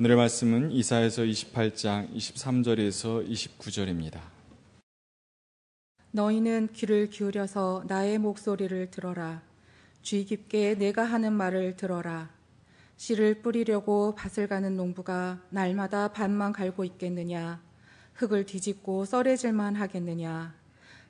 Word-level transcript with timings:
오늘의 0.00 0.16
말씀은 0.16 0.70
이사에서 0.70 1.22
28장 1.22 2.14
23절에서 2.14 3.28
29절입니다. 3.28 4.20
너희는 6.12 6.68
귀를 6.72 7.10
기울여서 7.10 7.82
나의 7.88 8.18
목소리를 8.18 8.92
들어라. 8.92 9.42
주의 10.00 10.24
깊게 10.24 10.76
내가 10.76 11.02
하는 11.02 11.32
말을 11.32 11.74
들어라. 11.74 12.30
씨를 12.96 13.42
뿌리려고 13.42 14.14
밭을 14.14 14.46
가는 14.46 14.76
농부가 14.76 15.42
날마다 15.50 16.12
밭만 16.12 16.52
갈고 16.52 16.84
있겠느냐? 16.84 17.60
흙을 18.14 18.46
뒤집고 18.46 19.04
썰해질만 19.04 19.74
하겠느냐? 19.74 20.54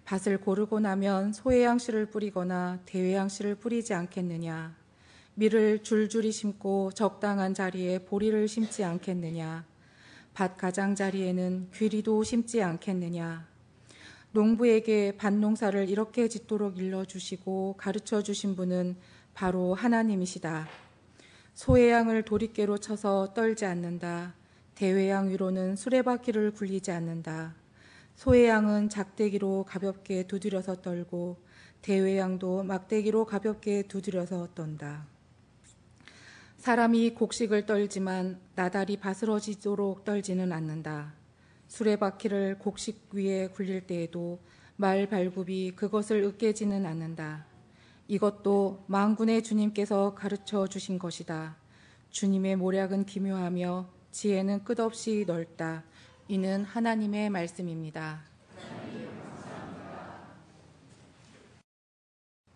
밭을 0.07 0.41
고르고 0.41 0.81
나면 0.81 1.35
소해양 1.35 1.77
씨를 1.77 2.07
뿌리거나 2.07 2.79
대외양 2.87 3.29
씨를 3.29 3.57
뿌리지 3.57 3.93
않겠느냐? 3.93 4.75
밀을 5.39 5.85
줄줄이 5.85 6.33
심고 6.33 6.91
적당한 6.95 7.55
자리에 7.55 8.01
보리를 8.01 8.49
심지 8.49 8.83
않겠느냐? 8.83 9.65
밭 10.35 10.57
가장자리에는 10.57 11.71
귀리도 11.73 12.25
심지 12.25 12.61
않겠느냐? 12.61 13.47
농부에게 14.33 15.17
밭농사를 15.17 15.89
이렇게 15.89 16.27
짓도록 16.27 16.79
일러주시고 16.79 17.77
가르쳐 17.79 18.21
주신 18.21 18.57
분은 18.57 18.97
바로 19.33 19.75
하나님이시다. 19.75 20.67
소해양을 21.55 22.25
도리깨로 22.25 22.79
쳐서 22.79 23.33
떨지 23.33 23.65
않는다. 23.65 24.35
대외양 24.75 25.31
위로는 25.31 25.77
수레바퀴를 25.77 26.51
굴리지 26.51 26.91
않는다. 26.91 27.55
소해양은 28.17 28.89
작대기로 28.89 29.67
가볍게 29.69 30.27
두드려서 30.27 30.83
떨고 30.83 31.37
대외양도 31.83 32.65
막대기로 32.65 33.25
가볍게 33.25 33.83
두드려서 33.83 34.49
떤다. 34.57 35.07
사람이 36.59 37.11
곡식을 37.11 37.67
떨지만 37.67 38.41
나달이 38.57 38.97
바스러지도록 38.97 40.05
떨지는 40.05 40.53
않는다. 40.53 41.15
수레바퀴를 41.69 42.59
곡식 42.59 43.11
위에 43.13 43.47
굴릴 43.49 43.87
때에도 43.87 44.41
말 44.75 45.09
발굽이 45.09 45.77
그것을 45.77 46.25
으깨지는 46.25 46.85
않는다. 46.85 47.47
이것도 48.09 48.85
망군의 48.89 49.45
주님께서 49.45 50.15
가르쳐 50.15 50.67
주신 50.67 50.99
것이다. 50.99 51.57
주님의 52.11 52.57
모략은 52.57 53.07
기묘하며 53.07 53.89
지혜는 54.11 54.65
끝없이 54.65 55.25
넓다. 55.29 55.85
이는 56.27 56.65
하나님의 56.65 57.31
말씀입니다. 57.31 58.25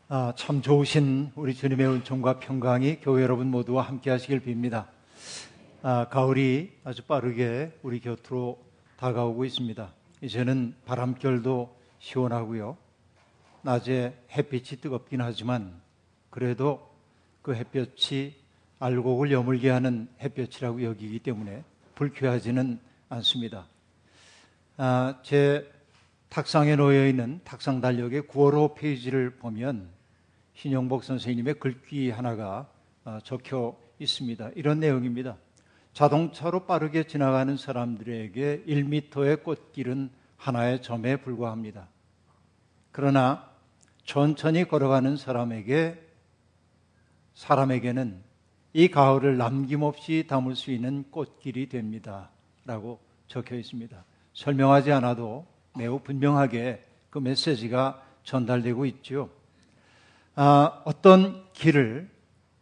아, 0.08 0.34
참 0.36 0.60
좋으신 0.60 1.32
우리 1.36 1.54
주님의 1.54 1.86
은총과 1.86 2.38
평강이 2.40 3.00
교회 3.00 3.22
여러분 3.22 3.46
모두와 3.46 3.82
함께 3.82 4.10
하시길 4.10 4.40
빕니다. 4.40 4.86
아, 5.80 6.08
가을이 6.10 6.72
아주 6.84 7.02
빠르게 7.04 7.72
우리 7.82 8.00
곁으로 8.00 8.62
다가오고 8.98 9.44
있습니다. 9.46 9.90
이제는 10.20 10.74
바람결도 10.84 11.74
시원하고요. 12.00 12.76
낮에 13.62 14.14
햇빛이 14.32 14.80
뜨겁긴 14.80 15.22
하지만 15.22 15.80
그래도 16.28 16.90
그 17.40 17.54
햇볕이 17.54 18.34
알곡을 18.80 19.30
여물게 19.30 19.70
하는 19.70 20.08
햇볕이라고 20.20 20.82
여기기 20.82 21.20
때문에 21.20 21.64
불쾌하지는 21.94 22.78
않습니다. 23.08 23.66
아, 24.76 25.20
제 25.22 25.71
탁상에 26.32 26.76
놓여 26.76 27.06
있는 27.06 27.42
탁상 27.44 27.82
달력의 27.82 28.22
9월 28.22 28.54
5 28.54 28.74
페이지를 28.74 29.36
보면 29.36 29.90
신영복 30.54 31.04
선생님의 31.04 31.58
글귀 31.58 32.08
하나가 32.08 32.70
어, 33.04 33.18
적혀 33.22 33.76
있습니다. 33.98 34.52
이런 34.54 34.80
내용입니다. 34.80 35.36
자동차로 35.92 36.64
빠르게 36.64 37.02
지나가는 37.04 37.54
사람들에게 37.54 38.62
1미터의 38.66 39.42
꽃길은 39.42 40.08
하나의 40.38 40.80
점에 40.80 41.16
불과합니다. 41.16 41.88
그러나 42.92 43.50
천천히 44.06 44.66
걸어가는 44.66 45.18
사람에게 45.18 46.00
사람에게는 47.34 48.22
이 48.72 48.88
가을을 48.88 49.36
남김없이 49.36 50.24
담을 50.26 50.56
수 50.56 50.70
있는 50.70 51.04
꽃길이 51.10 51.68
됩니다. 51.68 52.30
라고 52.64 53.00
적혀 53.26 53.54
있습니다. 53.56 54.02
설명하지 54.32 54.92
않아도 54.92 55.51
매우 55.76 55.98
분명하게 55.98 56.82
그 57.10 57.18
메시지가 57.18 58.02
전달되고 58.24 58.86
있죠. 58.86 59.30
아, 60.34 60.82
어떤 60.84 61.44
길을 61.52 62.10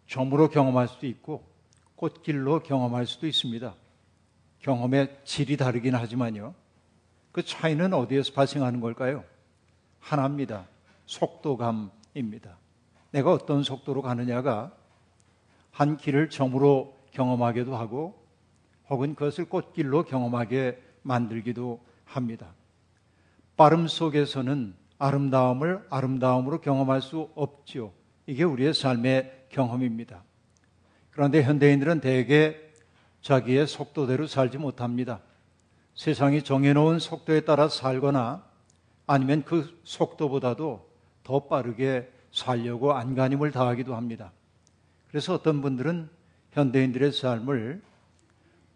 점으로 0.07 0.49
경험할 0.49 0.89
수도 0.89 1.07
있고 1.07 1.45
꽃길로 1.97 2.63
경험할 2.63 3.07
수도 3.07 3.27
있습니다. 3.27 3.75
경험의 4.61 5.19
질이 5.25 5.57
다르긴 5.57 5.95
하지만요. 5.95 6.55
그 7.33 7.45
차이는 7.45 7.95
어디에서 7.95 8.33
발생하는 8.33 8.81
걸까요? 8.81 9.25
하나입니다. 10.01 10.67
속도감입니다. 11.07 12.57
내가 13.13 13.33
어떤 13.33 13.63
속도로 13.63 14.03
가느냐가 14.03 14.73
한 15.71 15.97
길을 15.97 16.31
점으로 16.31 16.97
경험하기도 17.13 17.77
하고 17.77 18.21
혹은 18.89 19.15
그것을 19.15 19.49
꽃길로 19.49 20.05
경험하게 20.05 20.83
만들기도 21.03 21.81
합니다. 22.05 22.53
빠름 23.61 23.89
속에서는 23.89 24.75
아름다움을 24.97 25.85
아름다움으로 25.91 26.63
경험할 26.63 27.03
수 27.03 27.29
없죠. 27.35 27.93
이게 28.25 28.43
우리의 28.43 28.73
삶의 28.73 29.49
경험입니다. 29.51 30.25
그런데 31.11 31.43
현대인들은 31.43 32.01
대개 32.01 32.57
자기의 33.21 33.67
속도대로 33.67 34.27
살지 34.27 34.57
못합니다. 34.57 35.21
세상이 35.95 36.43
정해놓은 36.43 37.01
속도에 37.01 37.43
따라 37.43 37.69
살거나 37.69 38.47
아니면 39.07 39.45
그 39.45 39.79
속도보다도 39.85 40.91
더 41.23 41.41
빠르게 41.41 42.11
살려고 42.33 42.95
안간힘을 42.95 43.51
다하기도 43.51 43.95
합니다. 43.95 44.33
그래서 45.09 45.35
어떤 45.35 45.61
분들은 45.61 46.09
현대인들의 46.53 47.13
삶을 47.13 47.83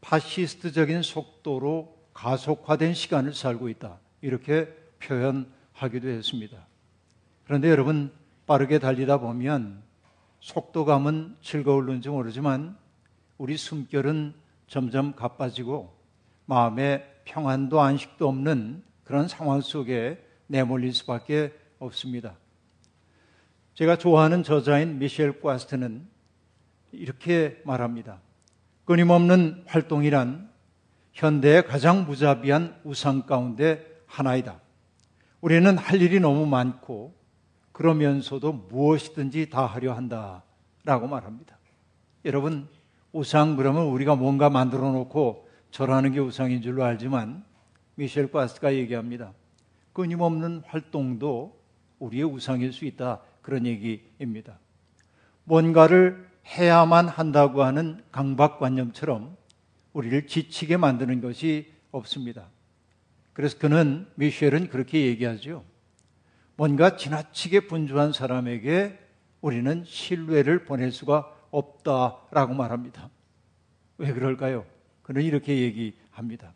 파시스트적인 0.02 1.00
속도로 1.00 1.96
가속화된 2.12 2.92
시간을 2.92 3.32
살고 3.32 3.70
있다. 3.70 4.03
이렇게 4.24 4.74
표현 5.00 5.52
하기도 5.74 6.08
했습니다. 6.08 6.66
그런데 7.44 7.68
여러분 7.68 8.10
빠르게 8.46 8.78
달리다 8.78 9.18
보면 9.18 9.82
속도감은 10.40 11.36
즐거울는지 11.42 12.08
모르지만 12.08 12.74
우리 13.36 13.58
숨결은 13.58 14.32
점점 14.66 15.14
가빠지고 15.14 15.94
마음에 16.46 17.04
평안도 17.26 17.82
안식도 17.82 18.26
없는 18.26 18.82
그런 19.04 19.28
상황 19.28 19.60
속에 19.60 20.24
내몰릴 20.46 20.94
수밖에 20.94 21.52
없습니다. 21.78 22.36
제가 23.74 23.98
좋아하는 23.98 24.42
저자인 24.42 24.98
미셸 25.00 25.42
과스트는 25.42 26.08
이렇게 26.92 27.60
말합니다. 27.66 28.20
끊임없는 28.86 29.64
활동이란 29.66 30.50
현대의 31.12 31.66
가장 31.66 32.06
무자비한 32.06 32.80
우상 32.84 33.26
가운데 33.26 33.93
하나이다. 34.14 34.60
우리는 35.40 35.76
할 35.76 36.00
일이 36.00 36.20
너무 36.20 36.46
많고 36.46 37.14
그러면서도 37.72 38.52
무엇이든지 38.52 39.50
다 39.50 39.66
하려 39.66 39.94
한다. 39.94 40.44
라고 40.84 41.08
말합니다. 41.08 41.58
여러분, 42.24 42.68
우상 43.12 43.56
그러면 43.56 43.86
우리가 43.86 44.14
뭔가 44.14 44.50
만들어 44.50 44.92
놓고 44.92 45.48
절하는 45.70 46.12
게 46.12 46.20
우상인 46.20 46.62
줄로 46.62 46.84
알지만 46.84 47.44
미셸 47.96 48.30
과스가 48.30 48.74
얘기합니다. 48.74 49.32
끊임없는 49.92 50.62
활동도 50.66 51.58
우리의 51.98 52.24
우상일 52.24 52.72
수 52.72 52.84
있다. 52.84 53.20
그런 53.42 53.66
얘기입니다. 53.66 54.58
뭔가를 55.44 56.28
해야만 56.46 57.08
한다고 57.08 57.64
하는 57.64 58.02
강박관념처럼 58.12 59.36
우리를 59.92 60.26
지치게 60.26 60.76
만드는 60.76 61.20
것이 61.20 61.72
없습니다. 61.90 62.48
그래서 63.34 63.58
그는 63.58 64.06
미셸은 64.14 64.68
그렇게 64.68 65.06
얘기하죠. 65.06 65.64
뭔가 66.56 66.96
지나치게 66.96 67.66
분주한 67.66 68.12
사람에게 68.12 68.98
우리는 69.42 69.84
신뢰를 69.86 70.64
보낼 70.64 70.90
수가 70.92 71.30
없다라고 71.50 72.54
말합니다. 72.54 73.10
왜 73.98 74.12
그럴까요? 74.12 74.64
그는 75.02 75.22
이렇게 75.22 75.58
얘기합니다. 75.58 76.54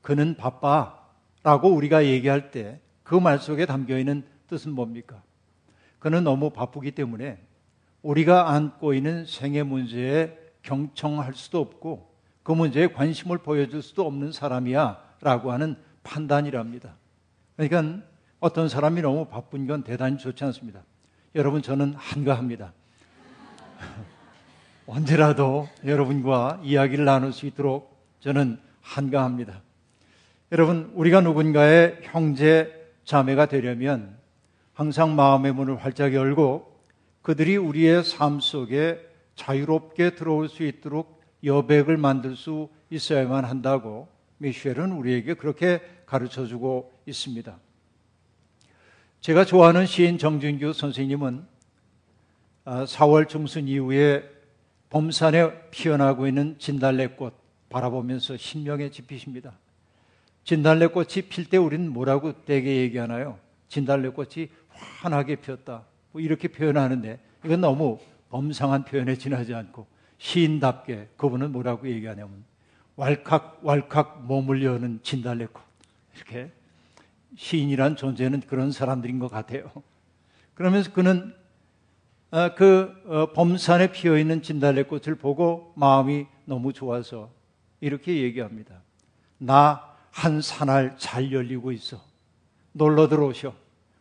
그는 0.00 0.36
바빠라고 0.36 1.68
우리가 1.68 2.06
얘기할 2.06 2.50
때 2.50 2.80
그 3.02 3.20
말 3.20 3.38
속에 3.38 3.66
담겨 3.66 3.98
있는 3.98 4.24
뜻은 4.48 4.72
뭡니까? 4.72 5.22
그는 5.98 6.24
너무 6.24 6.50
바쁘기 6.50 6.92
때문에 6.92 7.38
우리가 8.00 8.50
안고 8.52 8.94
있는 8.94 9.26
생애 9.26 9.62
문제에 9.62 10.38
경청할 10.62 11.34
수도 11.34 11.60
없고 11.60 12.10
그 12.42 12.52
문제에 12.52 12.86
관심을 12.88 13.38
보여줄 13.38 13.82
수도 13.82 14.06
없는 14.06 14.32
사람이야 14.32 15.16
라고 15.20 15.52
하는 15.52 15.76
판단이랍니다. 16.02 16.96
그러니까 17.56 18.04
어떤 18.40 18.68
사람이 18.68 19.02
너무 19.02 19.26
바쁜 19.26 19.66
건 19.66 19.84
대단히 19.84 20.18
좋지 20.18 20.42
않습니다. 20.44 20.82
여러분 21.34 21.62
저는 21.62 21.94
한가합니다. 21.96 22.72
언제라도 24.86 25.68
여러분과 25.84 26.60
이야기를 26.62 27.04
나눌 27.04 27.32
수 27.32 27.46
있도록 27.46 27.92
저는 28.20 28.58
한가합니다. 28.80 29.62
여러분, 30.52 30.92
우리가 30.94 31.22
누군가의 31.22 32.00
형제, 32.02 32.90
자매가 33.04 33.46
되려면 33.46 34.18
항상 34.74 35.16
마음의 35.16 35.54
문을 35.54 35.82
활짝 35.82 36.12
열고 36.12 36.70
그들이 37.22 37.56
우리의 37.56 38.04
삶 38.04 38.38
속에 38.40 39.00
자유롭게 39.34 40.14
들어올 40.14 40.48
수 40.48 40.62
있도록 40.64 41.22
여백을 41.42 41.96
만들 41.96 42.36
수 42.36 42.68
있어야만 42.90 43.44
한다고 43.44 44.08
미셸은 44.42 44.92
우리에게 44.92 45.34
그렇게 45.34 45.80
가르쳐 46.04 46.46
주고 46.46 46.92
있습니다. 47.06 47.56
제가 49.20 49.44
좋아하는 49.44 49.86
시인 49.86 50.18
정준규 50.18 50.72
선생님은 50.72 51.46
4월 52.64 53.24
아, 53.24 53.26
중순 53.28 53.68
이후에 53.68 54.28
봄산에 54.90 55.70
피어나고 55.70 56.26
있는 56.26 56.56
진달래꽃 56.58 57.32
바라보면서 57.68 58.36
신명에 58.36 58.90
짚히십니다. 58.90 59.58
진달래꽃이 60.44 61.28
필 61.28 61.48
때 61.48 61.56
우리는 61.56 61.90
뭐라고 61.90 62.44
대개 62.44 62.78
얘기하나요? 62.78 63.38
진달래꽃이 63.68 64.48
환하게 64.68 65.36
피었다. 65.36 65.84
뭐 66.10 66.20
이렇게 66.20 66.48
표현하는데 66.48 67.20
이건 67.44 67.60
너무 67.60 67.98
범상한 68.30 68.84
표현에 68.84 69.16
지나지 69.16 69.54
않고 69.54 69.86
시인답게 70.18 71.10
그분은 71.16 71.52
뭐라고 71.52 71.88
얘기하냐면 71.88 72.44
왈칵 72.96 73.60
왈칵 73.62 74.24
몸을 74.26 74.64
여는 74.64 75.00
진달래꽃 75.02 75.62
이렇게 76.16 76.50
시인이란 77.36 77.96
존재는 77.96 78.42
그런 78.42 78.72
사람들인 78.72 79.18
것 79.18 79.28
같아요. 79.28 79.70
그러면서 80.54 80.92
그는 80.92 81.34
어, 82.30 82.54
그 82.54 82.92
어, 83.06 83.32
범산에 83.32 83.92
피어 83.92 84.18
있는 84.18 84.42
진달래꽃을 84.42 85.16
보고 85.16 85.72
마음이 85.76 86.26
너무 86.44 86.72
좋아서 86.72 87.30
이렇게 87.80 88.22
얘기합니다. 88.22 88.80
나 89.38 89.92
한 90.12 90.40
산알 90.40 90.96
잘 90.98 91.32
열리고 91.32 91.72
있어. 91.72 91.98
놀러 92.72 93.08
들어오셔. 93.08 93.54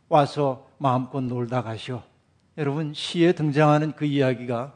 와서 0.09 0.67
마음껏 0.77 1.21
놀다 1.21 1.63
가시오. 1.63 2.03
여러분 2.57 2.93
시에 2.93 3.31
등장하는 3.31 3.93
그 3.93 4.05
이야기가 4.05 4.73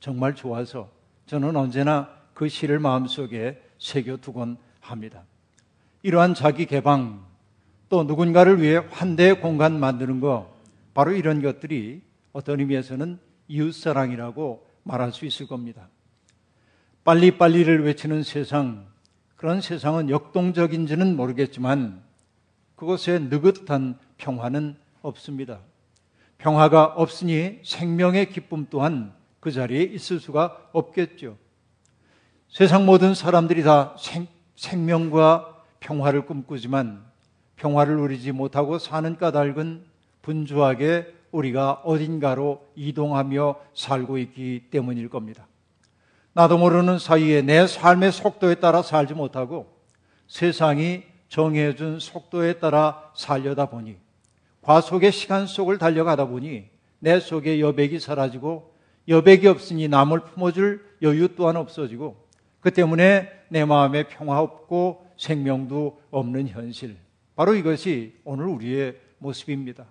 정말 0.00 0.34
좋아서 0.34 0.90
저는 1.26 1.54
언제나 1.56 2.08
그 2.38 2.48
시를 2.48 2.78
마음속에 2.78 3.60
새겨두곤 3.80 4.58
합니다. 4.78 5.24
이러한 6.04 6.34
자기 6.34 6.66
개방 6.66 7.26
또 7.88 8.04
누군가를 8.04 8.62
위해 8.62 8.76
환대의 8.76 9.40
공간 9.40 9.80
만드는 9.80 10.20
거 10.20 10.56
바로 10.94 11.10
이런 11.10 11.42
것들이 11.42 12.00
어떤 12.32 12.60
의미에서는 12.60 13.18
이웃사랑이라고 13.48 14.64
말할 14.84 15.10
수 15.10 15.26
있을 15.26 15.48
겁니다. 15.48 15.88
빨리빨리를 17.02 17.84
외치는 17.84 18.22
세상, 18.22 18.86
그런 19.34 19.60
세상은 19.60 20.08
역동적인지는 20.08 21.16
모르겠지만 21.16 22.04
그곳에 22.76 23.18
느긋한 23.18 23.98
평화는 24.16 24.76
없습니다. 25.02 25.58
평화가 26.38 26.84
없으니 26.84 27.58
생명의 27.64 28.30
기쁨 28.30 28.68
또한 28.70 29.12
그 29.40 29.50
자리에 29.50 29.82
있을 29.82 30.20
수가 30.20 30.68
없겠죠. 30.70 31.36
세상 32.48 32.86
모든 32.86 33.14
사람들이 33.14 33.62
다 33.62 33.94
생, 33.98 34.26
생명과 34.56 35.54
평화를 35.80 36.24
꿈꾸지만 36.24 37.04
평화를 37.56 37.96
누리지 37.96 38.32
못하고 38.32 38.78
사는 38.78 39.16
까닭은 39.16 39.84
분주하게 40.22 41.14
우리가 41.30 41.82
어딘가로 41.84 42.66
이동하며 42.74 43.56
살고 43.74 44.18
있기 44.18 44.64
때문일 44.70 45.10
겁니다. 45.10 45.46
나도 46.32 46.56
모르는 46.56 46.98
사이에 46.98 47.42
내 47.42 47.66
삶의 47.66 48.12
속도에 48.12 48.56
따라 48.56 48.82
살지 48.82 49.14
못하고 49.14 49.66
세상이 50.26 51.02
정해준 51.28 52.00
속도에 52.00 52.54
따라 52.54 53.10
살려다 53.14 53.66
보니 53.66 53.96
과속의 54.62 55.12
시간 55.12 55.46
속을 55.46 55.78
달려가다 55.78 56.26
보니 56.26 56.64
내 56.98 57.20
속에 57.20 57.60
여백이 57.60 58.00
사라지고 58.00 58.74
여백이 59.06 59.46
없으니 59.46 59.88
남을 59.88 60.20
품어줄 60.20 60.84
여유 61.02 61.34
또한 61.34 61.56
없어지고 61.56 62.27
그 62.68 62.74
때문에 62.74 63.30
내 63.48 63.64
마음에 63.64 64.02
평화 64.02 64.40
없고 64.40 65.06
생명도 65.16 66.02
없는 66.10 66.48
현실. 66.48 66.98
바로 67.34 67.54
이것이 67.54 68.12
오늘 68.24 68.44
우리의 68.44 68.94
모습입니다. 69.16 69.86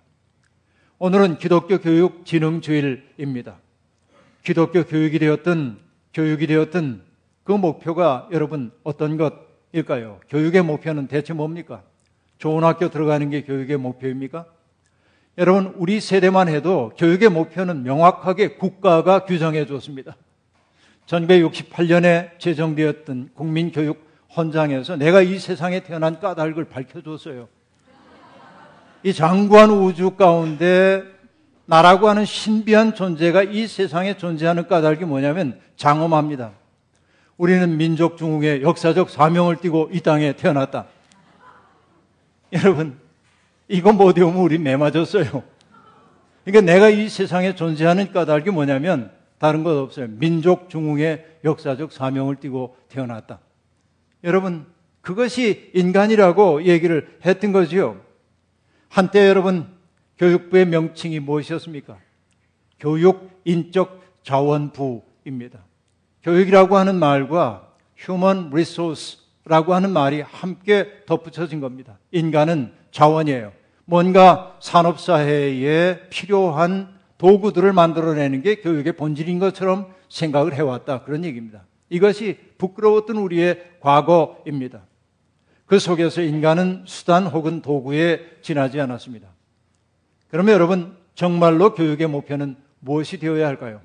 오늘은 1.00 1.38
기독교 1.38 1.78
교육 1.78 2.24
진흥 2.24 2.60
주일입니다. 2.60 3.56
기독교 4.44 4.84
교육이 4.84 5.18
되었든 5.18 5.76
교육이 6.14 6.46
되었든 6.46 7.02
그 7.42 7.50
목표가 7.50 8.28
여러분 8.30 8.70
어떤 8.84 9.16
것일까요? 9.16 10.20
교육의 10.28 10.62
목표는 10.62 11.08
대체 11.08 11.32
뭡니까? 11.32 11.82
좋은 12.38 12.62
학교 12.62 12.90
들어가는 12.90 13.28
게 13.28 13.42
교육의 13.42 13.76
목표입니까? 13.76 14.46
여러분, 15.36 15.74
우리 15.78 16.00
세대만 16.00 16.46
해도 16.46 16.92
교육의 16.96 17.28
목표는 17.30 17.82
명확하게 17.82 18.54
국가가 18.54 19.24
규정해 19.24 19.66
줬습니다. 19.66 20.16
1968년에 21.08 22.38
제정되었던 22.38 23.30
국민교육 23.34 24.06
헌장에서 24.36 24.96
내가 24.96 25.22
이 25.22 25.38
세상에 25.38 25.80
태어난 25.80 26.20
까닭을 26.20 26.66
밝혀줬어요. 26.66 27.48
이 29.02 29.12
장구한 29.12 29.70
우주 29.70 30.10
가운데 30.12 31.02
나라고 31.64 32.08
하는 32.08 32.24
신비한 32.24 32.94
존재가 32.94 33.44
이 33.44 33.66
세상에 33.66 34.16
존재하는 34.16 34.68
까닭이 34.68 35.04
뭐냐면 35.04 35.60
장엄합니다. 35.76 36.52
우리는 37.36 37.76
민족 37.76 38.16
중흥의 38.16 38.62
역사적 38.62 39.10
사명을 39.10 39.56
띠고 39.56 39.90
이 39.92 40.00
땅에 40.00 40.32
태어났다. 40.32 40.86
여러분, 42.52 42.98
이거 43.68 43.92
못 43.92 44.16
외우면 44.16 44.40
우리 44.40 44.58
매 44.58 44.76
맞았어요. 44.76 45.42
그러니까 46.44 46.72
내가 46.72 46.88
이 46.88 47.08
세상에 47.08 47.54
존재하는 47.54 48.12
까닭이 48.12 48.50
뭐냐면 48.50 49.17
다른 49.38 49.64
것 49.64 49.76
없어요. 49.78 50.08
민족 50.08 50.68
중흥의 50.68 51.24
역사적 51.44 51.92
사명을 51.92 52.36
띠고 52.36 52.76
태어났다. 52.88 53.40
여러분, 54.24 54.66
그것이 55.00 55.70
인간이라고 55.74 56.64
얘기를 56.64 57.18
했던 57.24 57.52
거지요. 57.52 58.00
한때 58.88 59.28
여러분, 59.28 59.66
교육부의 60.18 60.66
명칭이 60.66 61.20
무엇이었습니까? 61.20 61.98
교육 62.80 63.30
인적 63.44 64.02
자원부입니다. 64.22 65.60
교육이라고 66.22 66.76
하는 66.76 66.96
말과 66.96 67.72
human 67.98 68.48
resource라고 68.48 69.74
하는 69.74 69.90
말이 69.90 70.20
함께 70.20 71.04
덧붙여진 71.06 71.60
겁니다. 71.60 71.98
인간은 72.10 72.72
자원이에요. 72.90 73.52
뭔가 73.84 74.56
산업사회에 74.60 76.08
필요한 76.10 76.97
도구들을 77.18 77.72
만들어내는 77.72 78.42
게 78.42 78.56
교육의 78.56 78.94
본질인 78.94 79.38
것처럼 79.38 79.92
생각을 80.08 80.54
해왔다. 80.54 81.02
그런 81.02 81.24
얘기입니다. 81.24 81.64
이것이 81.90 82.38
부끄러웠던 82.58 83.16
우리의 83.16 83.62
과거입니다. 83.80 84.82
그 85.66 85.78
속에서 85.78 86.22
인간은 86.22 86.84
수단 86.86 87.26
혹은 87.26 87.60
도구에 87.60 88.38
지나지 88.40 88.80
않았습니다. 88.80 89.28
그러면 90.30 90.54
여러분, 90.54 90.96
정말로 91.14 91.74
교육의 91.74 92.06
목표는 92.06 92.56
무엇이 92.80 93.18
되어야 93.18 93.46
할까요? 93.46 93.80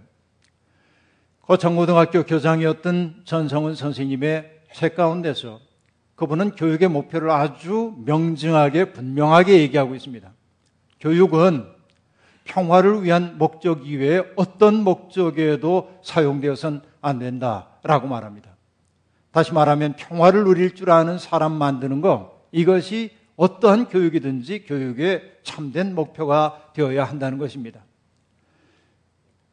고창고등학교 1.41 2.23
교장이었던 2.23 3.23
전성훈 3.25 3.75
선생님의 3.75 4.61
책 4.71 4.95
가운데서 4.95 5.59
그분은 6.15 6.51
교육의 6.51 6.87
목표를 6.87 7.31
아주 7.31 7.95
명징하게 8.05 8.93
분명하게 8.93 9.59
얘기하고 9.59 9.95
있습니다. 9.95 10.31
교육은 11.01 11.72
평화를 12.43 13.03
위한 13.03 13.37
목적 13.37 13.87
이외에 13.87 14.21
어떤 14.35 14.83
목적에도 14.83 15.91
사용되어선 16.03 16.81
안 17.01 17.19
된다라고 17.19 18.07
말합니다. 18.07 18.55
다시 19.31 19.53
말하면 19.53 19.93
평화를 19.93 20.43
누릴 20.43 20.75
줄 20.75 20.91
아는 20.91 21.17
사람 21.17 21.53
만드는 21.53 22.01
것 22.01 22.43
이것이 22.51 23.11
어떠한 23.35 23.87
교육이든지 23.87 24.65
교육의 24.65 25.39
참된 25.43 25.95
목표가 25.95 26.69
되어야 26.73 27.03
한다는 27.03 27.37
것입니다. 27.39 27.83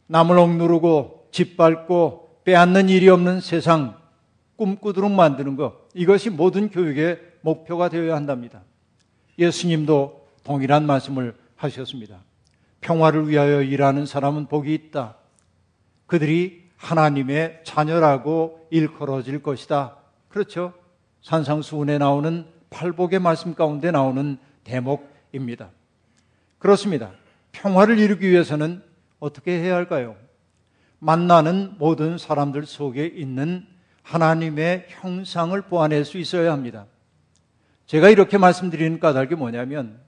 남을 0.07 0.39
억누르고 0.39 1.29
짓밟고 1.33 2.41
빼앗는 2.45 2.89
일이 2.89 3.09
없는 3.09 3.41
세상 3.41 3.97
꿈꾸도록 4.57 5.11
만드는 5.11 5.57
것 5.57 5.89
이것이 5.95 6.29
모든 6.29 6.69
교육의 6.69 7.19
목표가 7.41 7.89
되어야 7.89 8.15
한답니다. 8.17 8.63
예수님도 9.39 10.27
동일한 10.45 10.85
말씀을 10.85 11.35
하셨습니다. 11.57 12.19
평화를 12.81 13.29
위하여 13.29 13.63
일하는 13.63 14.07
사람은 14.07 14.47
복이 14.47 14.73
있다. 14.75 15.17
그들이 16.07 16.71
하나님의 16.77 17.61
자녀라고 17.65 18.67
일컬어질 18.71 19.43
것이다. 19.43 19.97
그렇죠? 20.29 20.73
산상수훈에 21.23 21.99
나오는 21.99 22.47
팔복의 22.71 23.19
말씀 23.19 23.55
가운데 23.55 23.91
나오는 23.91 24.39
대목입니다. 24.65 25.71
그렇습니다. 26.59 27.13
평화를 27.53 27.99
이루기 27.99 28.29
위해서는 28.29 28.83
어떻게 29.19 29.61
해야 29.61 29.75
할까요? 29.75 30.17
만나는 30.99 31.75
모든 31.79 32.19
사람들 32.19 32.67
속에 32.67 33.07
있는 33.07 33.67
하나님의 34.03 34.87
형상을 34.89 35.61
보완할 35.63 36.05
수 36.05 36.19
있어야 36.19 36.53
합니다. 36.53 36.87
제가 37.87 38.09
이렇게 38.09 38.39
말씀드리는 38.39 39.01
까닭이 39.01 39.35
뭐냐면 39.35 40.01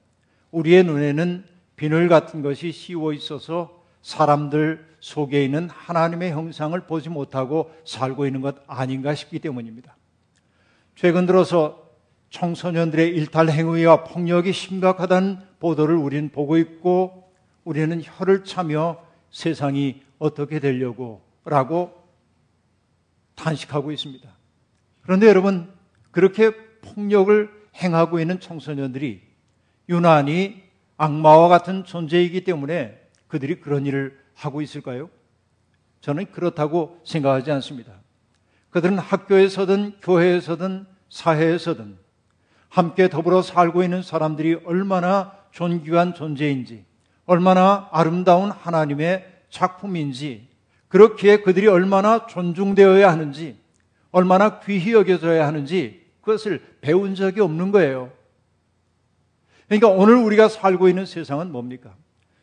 우리의 0.50 0.84
눈에는 0.84 1.51
비늘 1.82 2.06
같은 2.06 2.42
것이 2.42 2.70
씌워 2.70 3.12
있어서 3.12 3.82
사람들 4.02 4.86
속에 5.00 5.44
있는 5.44 5.68
하나님의 5.68 6.30
형상을 6.30 6.78
보지 6.86 7.08
못하고 7.08 7.74
살고 7.84 8.24
있는 8.24 8.40
것 8.40 8.54
아닌가 8.68 9.16
싶기 9.16 9.40
때문입니다. 9.40 9.96
최근 10.94 11.26
들어서 11.26 11.90
청소년들의 12.30 13.08
일탈 13.08 13.50
행위와 13.50 14.04
폭력이 14.04 14.52
심각하다는 14.52 15.38
보도를 15.58 15.96
우리는 15.96 16.28
보고 16.28 16.56
있고 16.56 17.32
우리는 17.64 18.00
혀를 18.00 18.44
차며 18.44 19.04
세상이 19.32 20.02
어떻게 20.20 20.60
되려고 20.60 21.20
라고 21.44 22.00
탄식하고 23.34 23.90
있습니다. 23.90 24.30
그런데 25.00 25.26
여러분, 25.26 25.68
그렇게 26.12 26.52
폭력을 26.80 27.50
행하고 27.74 28.20
있는 28.20 28.38
청소년들이 28.38 29.20
유난히 29.88 30.70
악마와 30.96 31.48
같은 31.48 31.84
존재이기 31.84 32.44
때문에 32.44 33.00
그들이 33.28 33.60
그런 33.60 33.86
일을 33.86 34.18
하고 34.34 34.60
있을까요? 34.60 35.10
저는 36.00 36.26
그렇다고 36.32 37.00
생각하지 37.04 37.50
않습니다. 37.52 37.92
그들은 38.70 38.98
학교에서든 38.98 40.00
교회에서든 40.00 40.86
사회에서든 41.08 41.98
함께 42.68 43.08
더불어 43.08 43.42
살고 43.42 43.82
있는 43.82 44.02
사람들이 44.02 44.60
얼마나 44.64 45.32
존귀한 45.50 46.14
존재인지, 46.14 46.86
얼마나 47.26 47.88
아름다운 47.92 48.50
하나님의 48.50 49.30
작품인지, 49.50 50.48
그렇기에 50.88 51.42
그들이 51.42 51.68
얼마나 51.68 52.26
존중되어야 52.26 53.10
하는지, 53.10 53.58
얼마나 54.10 54.60
귀히 54.60 54.92
여겨져야 54.92 55.46
하는지 55.46 56.02
그것을 56.20 56.60
배운 56.80 57.14
적이 57.14 57.40
없는 57.40 57.72
거예요. 57.72 58.10
그러니까 59.72 59.88
오늘 59.88 60.16
우리가 60.16 60.50
살고 60.50 60.90
있는 60.90 61.06
세상은 61.06 61.50
뭡니까? 61.50 61.94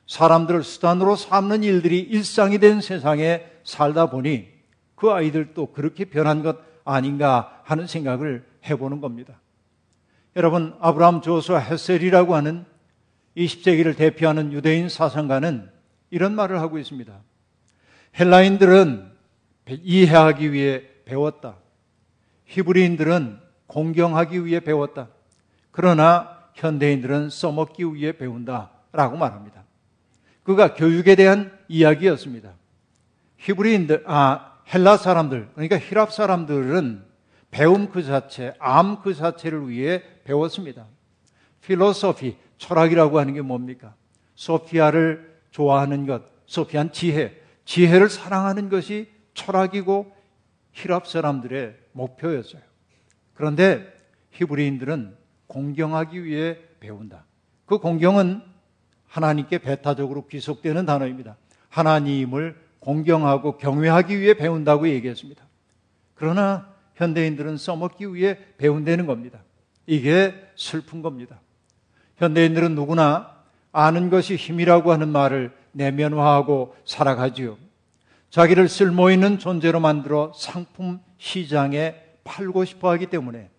사람들을 0.08 0.64
수단으로 0.64 1.16
삼는 1.16 1.62
일들이 1.62 2.00
일상이 2.00 2.58
된 2.58 2.82
세상에 2.82 3.46
살다 3.64 4.10
보니 4.10 4.48
그 4.96 5.12
아이들도 5.12 5.68
그렇게 5.68 6.06
변한 6.06 6.42
것 6.42 6.58
아닌가 6.86 7.62
하는 7.66 7.86
생각을 7.86 8.48
해보는 8.68 9.00
겁니다. 9.00 9.40
여러분, 10.36 10.76
아브라함 10.80 11.22
조수와 11.22 11.60
헤셀이라고 11.60 12.34
하는 12.34 12.66
20세기를 13.38 13.96
대표하는 13.96 14.52
유대인 14.52 14.90
사상가는 14.90 15.70
이런 16.10 16.34
말을 16.34 16.60
하고 16.60 16.80
있습니다. 16.80 17.14
헬라인들은 18.20 19.12
이해하기 19.70 20.52
위해 20.52 20.82
배웠다. 21.06 21.58
히브리인들은 22.46 23.40
공경하기 23.68 24.46
위해 24.46 24.62
배웠다. 24.62 25.10
그러나 25.70 26.39
현대인들은 26.60 27.30
써먹기 27.30 27.94
위해 27.94 28.12
배운다. 28.12 28.72
라고 28.92 29.18
말합니다. 29.18 29.64
그가 30.44 30.74
교육에 30.74 31.16
대한 31.16 31.58
이야기였습니다. 31.68 32.54
히브리인들, 33.38 34.04
아, 34.08 34.58
헬라 34.74 34.98
사람들, 34.98 35.50
그러니까 35.54 35.78
히랍 35.80 36.12
사람들은 36.12 37.04
배움 37.52 37.90
그 37.90 38.04
자체, 38.04 38.54
암 38.60 39.02
그 39.02 39.14
자체를 39.14 39.70
위해 39.70 40.04
배웠습니다. 40.24 40.86
필로소피, 41.62 42.38
철학이라고 42.58 43.20
하는 43.20 43.34
게 43.34 43.42
뭡니까? 43.42 43.96
소피아를 44.36 45.40
좋아하는 45.52 46.06
것, 46.06 46.24
소피안 46.46 46.92
지혜, 46.92 47.40
지혜를 47.66 48.10
사랑하는 48.10 48.70
것이 48.70 49.10
철학이고 49.34 50.12
히랍 50.74 51.08
사람들의 51.08 51.76
목표였어요. 51.94 52.62
그런데 53.34 53.96
히브리인들은 54.32 55.19
공경하기 55.50 56.24
위해 56.24 56.58
배운다. 56.80 57.26
그 57.66 57.80
공경은 57.80 58.42
하나님께 59.08 59.58
배타적으로 59.58 60.28
귀속되는 60.28 60.86
단어입니다. 60.86 61.36
하나님을 61.70 62.56
공경하고 62.80 63.58
경외하기 63.58 64.20
위해 64.20 64.36
배운다고 64.36 64.88
얘기했습니다. 64.88 65.44
그러나 66.16 66.70
현대인들은 66.96 67.58
써먹기 67.58 68.14
위해 68.14 68.38
배운다는 68.58 69.06
겁니다. 69.08 69.40
이게 69.88 70.34
슬픈 70.56 71.02
겁니다. 71.02 71.40
현대인들은 72.18 72.76
누구나 72.76 73.36
아는 73.72 74.10
것이 74.10 74.36
힘이라고 74.36 74.92
하는 74.92 75.10
말을 75.10 75.52
내면화하고 75.72 76.76
살아가지요. 76.86 77.58
자기를 78.30 78.68
쓸모 78.68 79.10
있는 79.10 79.40
존재로 79.40 79.80
만들어 79.80 80.32
상품 80.36 81.00
시장에 81.18 81.96
팔고 82.24 82.66
싶어 82.66 82.92
하기 82.92 83.08
때문에 83.08 83.50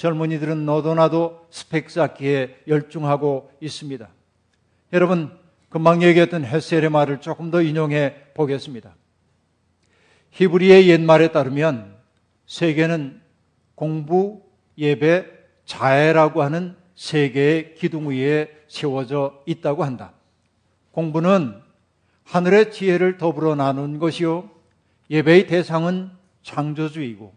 젊은이들은 0.00 0.64
너도 0.64 0.94
나도 0.94 1.46
스펙 1.50 1.90
쌓기에 1.90 2.62
열중하고 2.66 3.50
있습니다. 3.60 4.08
여러분, 4.94 5.38
금방 5.68 6.02
얘기했던 6.02 6.42
헤셀의 6.42 6.88
말을 6.88 7.20
조금 7.20 7.50
더 7.50 7.60
인용해 7.60 8.32
보겠습니다. 8.32 8.94
히브리의 10.30 10.88
옛말에 10.88 11.32
따르면 11.32 11.96
세계는 12.46 13.20
공부, 13.74 14.40
예배, 14.78 15.26
자애라고 15.66 16.42
하는 16.42 16.76
세 16.94 17.30
개의 17.30 17.74
기둥 17.74 18.08
위에 18.08 18.48
세워져 18.68 19.42
있다고 19.44 19.84
한다. 19.84 20.14
공부는 20.92 21.60
하늘의 22.24 22.72
지혜를 22.72 23.18
더불어 23.18 23.54
나눈 23.54 23.98
것이요. 23.98 24.48
예배의 25.10 25.46
대상은 25.46 26.10
창조주이고 26.42 27.34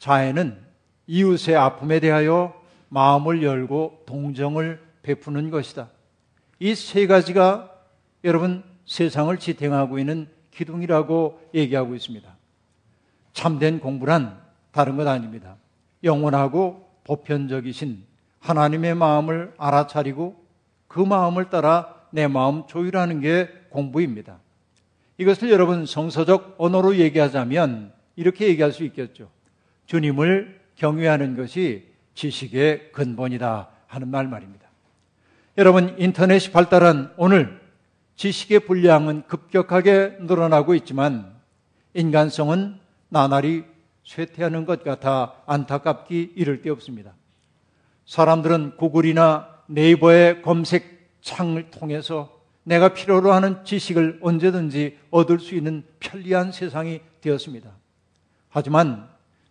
자애는 0.00 0.69
이웃의 1.10 1.56
아픔에 1.56 1.98
대하여 1.98 2.54
마음을 2.88 3.42
열고 3.42 4.04
동정을 4.06 4.80
베푸는 5.02 5.50
것이다. 5.50 5.88
이 6.60 6.74
세 6.74 7.08
가지가 7.08 7.68
여러분 8.22 8.62
세상을 8.86 9.36
지탱하고 9.36 9.98
있는 9.98 10.28
기둥이라고 10.52 11.40
얘기하고 11.52 11.96
있습니다. 11.96 12.30
참된 13.32 13.80
공부란 13.80 14.40
다른 14.70 14.96
것 14.96 15.08
아닙니다. 15.08 15.56
영원하고 16.04 16.88
보편적이신 17.02 18.04
하나님의 18.38 18.94
마음을 18.94 19.52
알아차리고 19.58 20.36
그 20.86 21.00
마음을 21.00 21.50
따라 21.50 21.96
내 22.10 22.28
마음 22.28 22.68
조율하는 22.68 23.20
게 23.20 23.48
공부입니다. 23.70 24.38
이것을 25.18 25.50
여러분 25.50 25.86
성서적 25.86 26.54
언어로 26.58 26.96
얘기하자면 26.96 27.92
이렇게 28.14 28.46
얘기할 28.46 28.70
수 28.70 28.84
있겠죠. 28.84 29.28
주님을 29.86 30.59
경외하는 30.80 31.36
것이 31.36 31.86
지식의 32.14 32.92
근본이다 32.92 33.68
하는 33.86 34.08
말 34.08 34.26
말입니다. 34.26 34.66
여러분 35.58 35.94
인터넷이 35.98 36.52
발달한 36.52 37.12
오늘 37.18 37.60
지식의 38.16 38.60
분량은 38.60 39.26
급격하게 39.26 40.16
늘어나고 40.20 40.74
있지만 40.76 41.34
인간성은 41.92 42.78
나날이 43.10 43.64
쇠퇴하는 44.04 44.64
것 44.64 44.82
같아 44.82 45.34
안타깝기 45.46 46.32
이를 46.34 46.62
데 46.62 46.70
없습니다. 46.70 47.12
사람들은 48.06 48.76
구글이나 48.78 49.48
네이버의 49.66 50.40
검색 50.40 51.10
창을 51.20 51.70
통해서 51.70 52.40
내가 52.62 52.94
필요로 52.94 53.32
하는 53.32 53.64
지식을 53.66 54.20
언제든지 54.22 54.98
얻을 55.10 55.40
수 55.40 55.54
있는 55.54 55.84
편리한 55.98 56.52
세상이 56.52 57.00
되었습니다. 57.20 57.70
하지만 58.48 59.10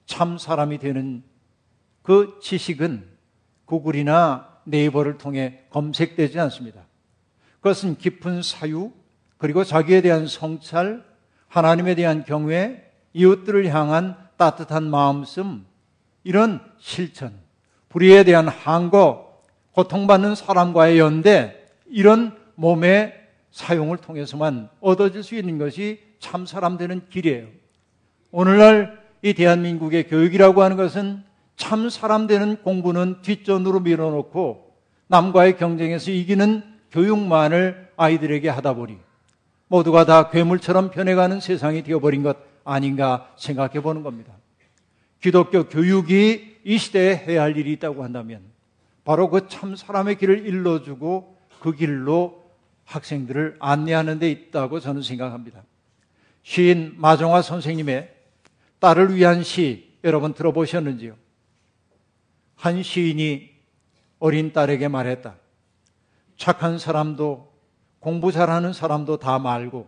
참 0.10 0.40
사람이 0.40 0.80
되는 0.80 1.24
그 2.02 2.40
지식은 2.42 3.08
구글이나 3.66 4.50
네이버를 4.64 5.20
통해 5.20 5.60
검색되지 5.70 6.40
않습니다. 6.40 6.82
그것은 7.58 7.96
깊은 7.96 8.42
사유, 8.42 8.92
그리고 9.38 9.64
자기에 9.64 10.02
대한 10.02 10.26
성찰, 10.26 11.06
하나님에 11.48 11.94
대한 11.94 12.24
경외, 12.24 12.92
이웃들을 13.14 13.68
향한 13.68 14.18
따뜻한 14.38 14.90
마음씀, 14.90 15.66
이런 16.24 16.60
실천, 16.80 17.32
불의에 17.90 18.24
대한 18.24 18.48
항거, 18.48 19.44
고통받는 19.74 20.34
사람과의 20.34 20.98
연대, 20.98 21.68
이런 21.86 22.36
몸의 22.56 23.14
사용을 23.52 23.98
통해서만 23.98 24.70
얻어질 24.80 25.22
수 25.22 25.36
있는 25.36 25.60
것이 25.60 26.02
참 26.18 26.48
사람 26.48 26.78
되는 26.78 27.08
길이에요. 27.10 27.48
오늘날 28.32 28.99
이 29.22 29.34
대한민국의 29.34 30.08
교육이라고 30.08 30.64
하는 30.64 30.78
것은 30.78 31.24
참 31.56 31.90
사람 31.90 32.28
되는 32.28 32.62
공부는 32.62 33.22
뒷전으로 33.22 33.82
밀어놓고 33.82 34.74
남과의 35.08 35.58
경쟁에서 35.58 36.12
이기는 36.12 36.64
교육만을 36.92 37.90
아이들에게 37.98 38.48
하다 38.50 38.74
보니 38.74 38.98
모두가 39.68 40.06
다 40.06 40.30
괴물처럼 40.30 40.92
변해가는 40.92 41.42
세상이 41.42 41.84
되어버린 41.84 42.24
것 42.24 42.38
아닌가 42.64 43.32
생각해 43.38 43.82
보는 43.82 44.04
겁니다. 44.04 44.34
기독교 45.22 45.68
교육이 45.68 46.58
이 46.64 46.78
시대에 46.78 47.16
해야 47.16 47.44
할 47.44 47.58
일이 47.58 47.74
있다고 47.74 48.04
한다면 48.04 48.42
바로 49.04 49.30
그 49.30 49.48
참 49.48 49.76
사람의 49.76 50.18
길을 50.18 50.46
일러주고 50.46 51.36
그 51.60 51.76
길로 51.76 52.44
학생들을 52.86 53.58
안내하는 53.60 54.20
데 54.20 54.32
있다고 54.32 54.80
저는 54.80 55.02
생각합니다. 55.02 55.64
시인 56.44 56.94
마정화 56.98 57.42
선생님의 57.42 58.19
딸을 58.80 59.16
위한 59.16 59.44
시 59.44 59.98
여러분 60.04 60.34
들어보셨는지요? 60.34 61.16
한 62.56 62.84
시인이 62.84 63.50
어린 64.20 64.52
딸에게 64.52 64.88
말했다. 64.88 65.36
착한 66.38 66.78
사람도 66.78 67.52
공부 68.00 68.32
잘하는 68.32 68.74
사람도 68.74 69.18
다 69.18 69.40
말고 69.40 69.88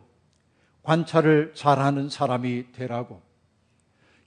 관찰을 0.84 1.54
잘하는 1.56 2.10
사람이 2.10 2.72
되라고. 2.74 3.22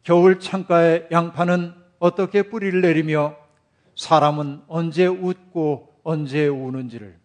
겨울 0.02 0.38
창가에 0.38 1.09
양파는 1.11 1.75
어떻게 1.99 2.42
뿌리를 2.42 2.80
내리며 2.80 3.37
사람은 3.97 4.62
언제 4.68 5.06
웃고 5.06 6.00
언제 6.02 6.47
우는지를 6.47 7.18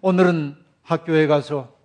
오늘은 0.00 0.56
학교에 0.82 1.26
가서 1.26 1.76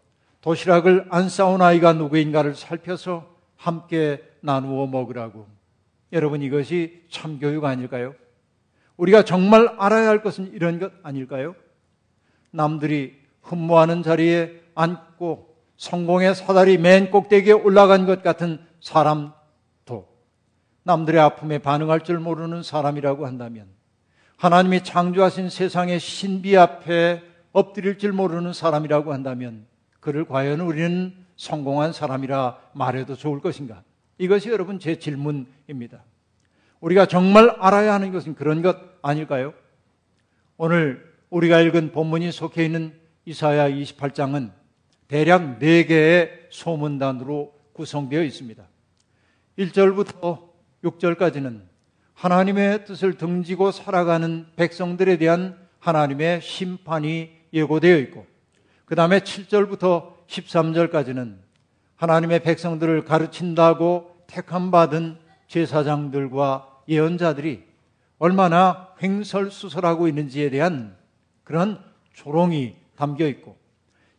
도시락을 0.42 1.08
안 1.10 1.28
싸온 1.28 1.62
아이가 1.62 1.94
누구인가를 1.94 2.56
살펴서 2.56 3.36
함께 3.58 4.24
나누어 4.46 4.86
먹으라고. 4.88 5.48
여러분 6.14 6.42
이것이 6.42 7.04
참 7.10 7.40
교육 7.40 7.66
아닐까요? 7.66 8.14
우리가 8.96 9.24
정말 9.24 9.76
알아야 9.78 10.08
할 10.08 10.22
것은 10.22 10.54
이런 10.54 10.80
것 10.80 10.94
아닐까요? 11.04 11.56
남들이 12.52 13.20
흠모하는 13.42 14.04
자리에 14.04 14.62
앉고 14.76 15.54
성공의 15.78 16.36
사다리 16.36 16.78
맨 16.78 17.12
꼭대기에 17.12 17.54
올라간 17.54 18.06
것 18.06 18.24
같은 18.24 18.60
사람도 18.80 20.08
남들의 20.84 21.20
아픔에 21.20 21.58
반응할 21.58 22.02
줄 22.02 22.20
모르는 22.20 22.64
사람이라고 22.64 23.26
한다면 23.26 23.68
하나님이 24.38 24.84
창조하신 24.84 25.50
세상의 25.50 26.00
신비 26.00 26.56
앞에 26.56 27.22
엎드릴 27.52 27.98
줄 27.98 28.14
모르는 28.14 28.54
사람이라고 28.54 29.12
한다면 29.12 29.66
그를 30.00 30.26
과연 30.26 30.62
우리는 30.62 31.16
성공한 31.36 31.92
사람이라 31.92 32.58
말해도 32.74 33.16
좋을 33.16 33.42
것인가? 33.42 33.84
이것이 34.18 34.50
여러분 34.50 34.80
제 34.80 34.98
질문입니다. 34.98 36.04
우리가 36.80 37.06
정말 37.06 37.50
알아야 37.60 37.94
하는 37.94 38.12
것은 38.12 38.36
그런 38.36 38.62
것 38.62 38.78
아닐까요? 39.02 39.54
오늘 40.58 41.14
우리가 41.30 41.62
읽은 41.62 41.92
본문이 41.92 42.32
속해 42.32 42.66
있는 42.66 42.94
이사야 43.26 43.70
28장은 43.70 44.52
대략 45.08 45.60
4개의 45.60 46.30
소문단으로 46.50 47.54
구성되어 47.74 48.24
있습니다. 48.24 48.64
1절부터 49.60 50.50
6절까지는 50.84 51.62
하나님의 52.14 52.86
뜻을 52.86 53.16
등지고 53.16 53.72
살아가는 53.72 54.46
백성들에 54.56 55.18
대한 55.18 55.58
하나님의 55.80 56.42
심판이 56.42 57.32
예고되어 57.54 57.98
있고, 57.98 58.26
그 58.86 58.96
다음에 58.96 59.20
7절부터 59.20 60.26
13절까지는 60.28 61.45
하나님의 61.96 62.42
백성들을 62.42 63.06
가르친다고 63.06 64.16
택함받은 64.28 65.18
제사장들과 65.48 66.82
예언자들이 66.88 67.64
얼마나 68.18 68.90
횡설수설하고 69.02 70.08
있는지에 70.08 70.50
대한 70.50 70.96
그런 71.44 71.80
조롱이 72.14 72.76
담겨 72.96 73.28
있고 73.28 73.58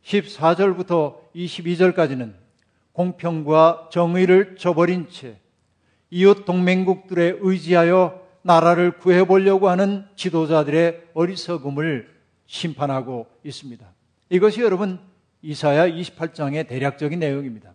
14절부터 0.05 1.17
22절까지는 1.35 2.35
공평과 2.93 3.89
정의를 3.91 4.57
저버린 4.57 5.09
채 5.11 5.39
이웃 6.11 6.45
동맹국들에 6.45 7.39
의지하여 7.41 8.27
나라를 8.43 8.99
구해보려고 8.99 9.69
하는 9.69 10.07
지도자들의 10.15 11.09
어리석음을 11.15 12.09
심판하고 12.47 13.27
있습니다. 13.43 13.85
이것이 14.31 14.61
여러분 14.61 15.01
이사야 15.47 15.89
28장의 15.89 16.67
대략적인 16.67 17.21
내용입니다. 17.21 17.73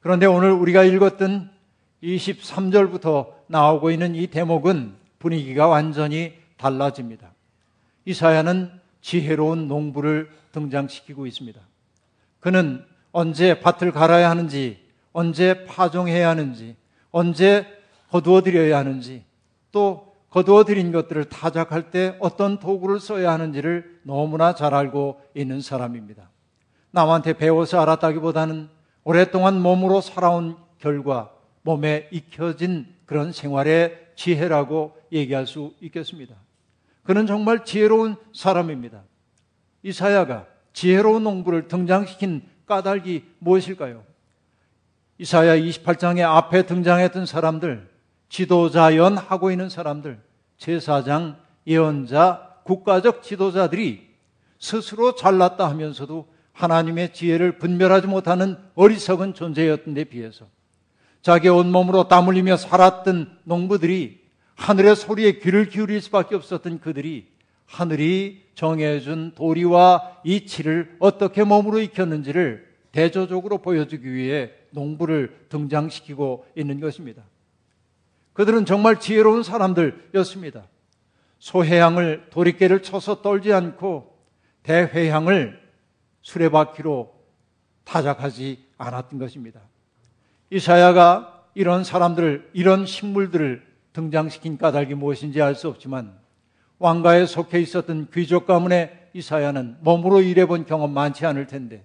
그런데 0.00 0.26
오늘 0.26 0.52
우리가 0.52 0.84
읽었던 0.84 1.50
23절부터 2.00 3.32
나오고 3.48 3.90
있는 3.90 4.14
이 4.14 4.28
대목은 4.28 4.94
분위기가 5.18 5.66
완전히 5.66 6.34
달라집니다. 6.58 7.34
이사야는 8.04 8.70
지혜로운 9.00 9.66
농부를 9.66 10.30
등장시키고 10.52 11.26
있습니다. 11.26 11.60
그는 12.38 12.84
언제 13.10 13.58
밭을 13.58 13.90
갈아야 13.90 14.30
하는지, 14.30 14.78
언제 15.12 15.64
파종해야 15.64 16.28
하는지, 16.28 16.76
언제 17.10 17.66
거두어 18.10 18.42
드려야 18.42 18.78
하는지, 18.78 19.24
또 19.72 20.14
거두어 20.30 20.64
드린 20.64 20.92
것들을 20.92 21.24
타작할 21.24 21.90
때 21.90 22.16
어떤 22.20 22.60
도구를 22.60 23.00
써야 23.00 23.32
하는지를 23.32 24.00
너무나 24.04 24.54
잘 24.54 24.72
알고 24.72 25.20
있는 25.34 25.60
사람입니다. 25.60 26.30
남한테 26.92 27.32
배워서 27.32 27.80
알았다기보다는 27.80 28.68
오랫동안 29.04 29.60
몸으로 29.60 30.00
살아온 30.00 30.56
결과 30.78 31.32
몸에 31.62 32.08
익혀진 32.12 32.86
그런 33.06 33.32
생활의 33.32 34.12
지혜라고 34.14 34.96
얘기할 35.10 35.46
수 35.46 35.74
있겠습니다. 35.80 36.34
그는 37.02 37.26
정말 37.26 37.64
지혜로운 37.64 38.16
사람입니다. 38.32 39.02
이사야가 39.82 40.46
지혜로운 40.72 41.24
농부를 41.24 41.68
등장시킨 41.68 42.42
까닭이 42.66 43.24
무엇일까요? 43.38 44.04
이사야 45.18 45.56
28장의 45.56 46.22
앞에 46.22 46.66
등장했던 46.66 47.26
사람들, 47.26 47.88
지도자연 48.28 49.18
하고 49.18 49.50
있는 49.50 49.68
사람들, 49.68 50.20
제사장, 50.56 51.36
예언자, 51.66 52.60
국가적 52.64 53.22
지도자들이 53.22 54.08
스스로 54.58 55.14
잘났다 55.14 55.68
하면서도 55.68 56.31
하나님의 56.52 57.12
지혜를 57.12 57.58
분별하지 57.58 58.06
못하는 58.06 58.56
어리석은 58.74 59.34
존재였던 59.34 59.94
데 59.94 60.04
비해서 60.04 60.46
자기 61.22 61.48
온몸으로 61.48 62.08
땀 62.08 62.26
흘리며 62.26 62.56
살았던 62.56 63.38
농부들이 63.44 64.20
하늘의 64.54 64.96
소리에 64.96 65.38
귀를 65.38 65.68
기울일 65.68 66.00
수밖에 66.00 66.34
없었던 66.34 66.80
그들이 66.80 67.26
하늘이 67.66 68.42
정해준 68.54 69.32
도리와 69.34 70.18
이치를 70.24 70.96
어떻게 70.98 71.42
몸으로 71.42 71.80
익혔는지를 71.80 72.70
대조적으로 72.92 73.58
보여주기 73.58 74.12
위해 74.12 74.50
농부를 74.70 75.46
등장시키고 75.48 76.46
있는 76.56 76.80
것입니다. 76.80 77.22
그들은 78.34 78.66
정말 78.66 79.00
지혜로운 79.00 79.42
사람들이었습니다. 79.42 80.64
소해양을 81.38 82.28
도리깨를 82.30 82.82
쳐서 82.82 83.22
떨지 83.22 83.52
않고 83.52 84.16
대회양을 84.62 85.61
수레바퀴로 86.22 87.14
타작하지 87.84 88.64
않았던 88.78 89.18
것입니다. 89.18 89.60
이사야가 90.50 91.46
이런 91.54 91.84
사람들을, 91.84 92.50
이런 92.52 92.86
식물들을 92.86 93.66
등장시킨 93.92 94.56
까닭이 94.56 94.94
무엇인지 94.94 95.42
알 95.42 95.54
수 95.54 95.68
없지만 95.68 96.18
왕가에 96.78 97.26
속해 97.26 97.60
있었던 97.60 98.08
귀족 98.12 98.46
가문의 98.46 98.98
이사야는 99.12 99.78
몸으로 99.82 100.22
일해본 100.22 100.64
경험 100.64 100.92
많지 100.92 101.26
않을 101.26 101.46
텐데 101.46 101.84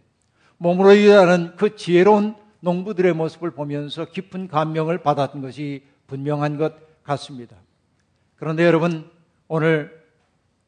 몸으로 0.58 0.94
일하는 0.94 1.56
그 1.56 1.76
지혜로운 1.76 2.36
농부들의 2.62 3.14
모습을 3.14 3.52
보면서 3.52 4.06
깊은 4.06 4.48
감명을 4.48 5.00
받았던 5.04 5.42
것이 5.42 5.84
분명한 6.08 6.58
것 6.58 7.04
같습니다. 7.04 7.56
그런데 8.38 8.66
여러분 8.66 9.10
오늘 9.48 10.04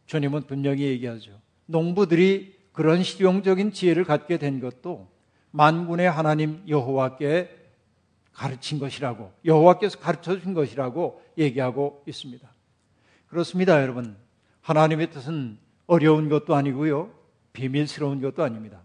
주님은 0.05 0.43
분명히 0.43 0.84
얘기하죠. 0.84 1.32
농부들이 1.65 2.58
그런 2.79 3.03
실용적인 3.03 3.73
지혜를 3.73 4.05
갖게 4.05 4.37
된 4.37 4.61
것도 4.61 5.11
만군의 5.51 6.09
하나님 6.09 6.63
여호와께 6.65 7.53
가르친 8.31 8.79
것이라고 8.79 9.33
여호와께서 9.43 9.99
가르쳐 9.99 10.39
준 10.39 10.53
것이라고 10.53 11.21
얘기하고 11.37 12.01
있습니다. 12.07 12.47
그렇습니다, 13.27 13.81
여러분. 13.81 14.15
하나님의 14.61 15.11
뜻은 15.11 15.57
어려운 15.87 16.29
것도 16.29 16.55
아니고요. 16.55 17.11
비밀스러운 17.51 18.21
것도 18.21 18.45
아닙니다. 18.45 18.79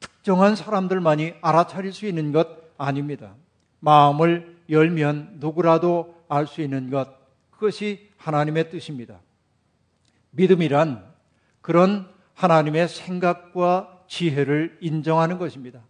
특정한 0.00 0.56
사람들만이 0.56 1.34
알아차릴 1.42 1.92
수 1.92 2.06
있는 2.06 2.32
것 2.32 2.48
아닙니다. 2.78 3.34
마음을 3.80 4.56
열면 4.70 5.36
누구라도 5.40 6.24
알 6.30 6.46
수 6.46 6.62
있는 6.62 6.88
것, 6.88 7.10
그것이 7.50 8.08
하나님의 8.16 8.70
뜻입니다. 8.70 9.20
믿음이란 10.30 11.04
그런 11.60 12.15
하나님의 12.36 12.88
생각과 12.88 14.02
지혜를 14.06 14.78
인정하는 14.80 15.38
것입니다. 15.38 15.80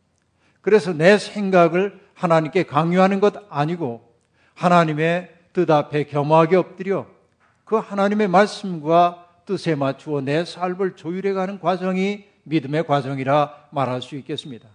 그래서 0.62 0.92
내 0.92 1.18
생각을 1.18 2.00
하나님께 2.14 2.62
강요하는 2.64 3.20
것 3.20 3.34
아니고 3.50 4.14
하나님의 4.54 5.34
뜻 5.52 5.70
앞에 5.70 6.04
겸허하게 6.04 6.56
엎드려 6.56 7.06
그 7.64 7.76
하나님의 7.76 8.28
말씀과 8.28 9.26
뜻에 9.44 9.74
맞추어 9.74 10.20
내 10.20 10.44
삶을 10.44 10.96
조율해 10.96 11.32
가는 11.32 11.60
과정이 11.60 12.24
믿음의 12.44 12.86
과정이라 12.86 13.68
말할 13.70 14.02
수 14.02 14.16
있겠습니다. 14.16 14.68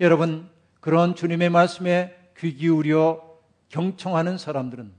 여러분, 0.00 0.48
그런 0.80 1.14
주님의 1.14 1.50
말씀에 1.50 2.16
귀 2.38 2.54
기울여 2.54 3.22
경청하는 3.70 4.38
사람들은 4.38 4.92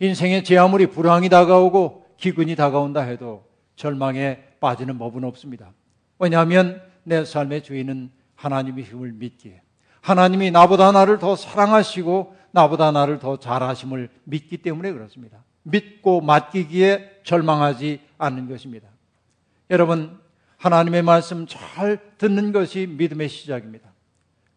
인생의 0.00 0.44
제 0.44 0.58
아무리 0.58 0.86
불황이 0.86 1.28
다가오고 1.28 2.06
기근이 2.18 2.56
다가온다 2.56 3.00
해도 3.02 3.46
절망에 3.76 4.45
빠지는 4.60 4.98
법은 4.98 5.24
없습니다. 5.24 5.72
왜냐하면 6.18 6.82
내 7.04 7.24
삶의 7.24 7.62
주인은 7.62 8.10
하나님의 8.34 8.84
힘을 8.84 9.12
믿기에 9.12 9.62
하나님이 10.00 10.50
나보다 10.50 10.92
나를 10.92 11.18
더 11.18 11.34
사랑하시고 11.34 12.36
나보다 12.52 12.92
나를 12.92 13.18
더 13.18 13.38
잘하심을 13.38 14.08
믿기 14.24 14.58
때문에 14.58 14.92
그렇습니다. 14.92 15.42
믿고 15.64 16.20
맡기기에 16.20 17.22
절망하지 17.24 18.00
않는 18.18 18.48
것입니다. 18.48 18.88
여러분, 19.68 20.18
하나님의 20.58 21.02
말씀 21.02 21.46
잘 21.46 21.98
듣는 22.18 22.52
것이 22.52 22.86
믿음의 22.86 23.28
시작입니다. 23.28 23.90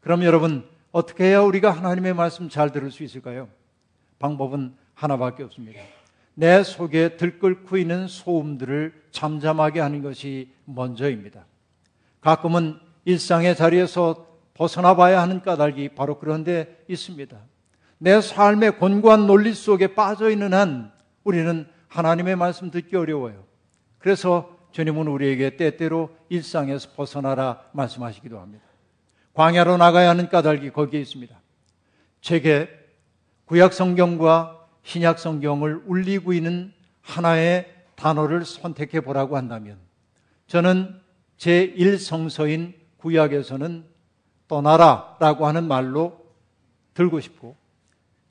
그럼 0.02 0.24
여러분, 0.24 0.68
어떻게 0.92 1.26
해야 1.26 1.42
우리가 1.42 1.72
하나님의 1.72 2.14
말씀 2.14 2.48
잘 2.48 2.72
들을 2.72 2.92
수 2.92 3.04
있을까요? 3.04 3.50
방법은 4.20 4.76
하나밖에 4.94 5.44
없습니다. 5.44 5.82
내 6.40 6.64
속에 6.64 7.18
들끓고 7.18 7.76
있는 7.76 8.08
소음들을 8.08 8.94
잠잠하게 9.12 9.82
하는 9.82 10.02
것이 10.02 10.54
먼저입니다. 10.64 11.46
가끔은 12.22 12.80
일상의 13.04 13.58
자리에서 13.58 14.26
벗어나 14.54 14.96
봐야 14.96 15.22
하는 15.22 15.42
까닭이 15.42 15.90
바로 15.96 16.18
그런 16.18 16.46
데 16.46 16.82
있습니다. 16.88 17.38
내 17.98 18.22
삶의 18.22 18.80
곤고한 18.80 19.28
논리 19.28 19.54
속에 19.54 19.94
빠져 19.96 20.30
있는 20.30 20.54
한 20.54 20.94
우리는 21.26 21.68
하나님의 21.90 22.38
말씀 22.38 22.72
듣기 22.72 22.96
어려워요. 22.96 23.44
그래서 23.98 24.58
주님은 24.72 25.08
우리에게 25.08 25.58
때때로 25.58 26.10
일상에서 26.30 26.92
벗어나라 26.96 27.66
말씀하시기도 27.74 28.40
합니다. 28.40 28.64
광야로 29.34 29.76
나가야 29.76 30.08
하는 30.08 30.30
까닭이 30.30 30.70
거기에 30.70 31.02
있습니다. 31.02 31.38
제게 32.22 32.70
구약 33.44 33.74
성경과 33.74 34.59
신약 34.84 35.20
성경을 35.20 35.84
울리고 35.86 36.34
있는 36.34 36.74
하나의 37.02 37.74
단어를 37.96 38.46
선택해 38.46 39.02
보라고 39.02 39.38
한다면 39.38 39.78
저는 40.48 41.00
제1성서인 41.38 42.74
구약에서는 42.98 43.86
떠나라 44.48 45.16
라고 45.20 45.48
하는 45.48 45.68
말로 45.68 46.20
들고 46.94 47.20
싶고 47.20 47.56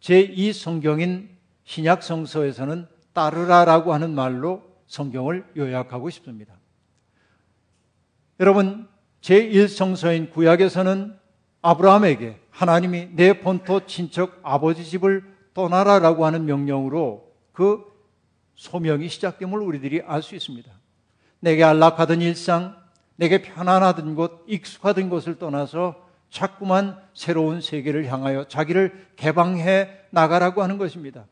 제2성경인 0.01 1.29
신약 1.65 2.03
성서에서는 2.03 2.87
따르라 3.13 3.65
라고 3.65 3.93
하는 3.93 4.15
말로 4.15 4.63
성경을 4.87 5.45
요약하고 5.57 6.11
싶습니다. 6.11 6.55
여러분, 8.41 8.89
제1성서인 9.21 10.31
구약에서는 10.31 11.19
아브라함에게 11.61 12.41
하나님이 12.51 13.11
내 13.13 13.41
본토 13.41 13.85
친척 13.87 14.39
아버지 14.43 14.85
집을 14.85 15.25
떠나라라고 15.59 16.25
하는 16.25 16.45
명령으로 16.45 17.33
그 17.53 17.83
소명이 18.55 19.09
시작됨을 19.09 19.59
우리들이 19.59 20.03
알 20.07 20.23
수 20.23 20.37
있습니다. 20.37 20.71
내게 21.41 21.65
안락하던 21.65 22.23
일상, 22.23 22.77
내게 23.17 23.43
편안하던 23.43 24.15
곳, 24.15 24.45
익숙하던 24.47 25.11
곳을 25.11 25.37
떠나서 25.37 26.07
자꾸만 26.31 26.97
새로운 27.13 27.61
세계를 27.61 28.07
향하여 28.07 28.47
자기를 28.47 29.09
개방해 29.17 29.91
나가라고 30.11 30.63
하는 30.63 30.79
것입니다. 30.79 31.27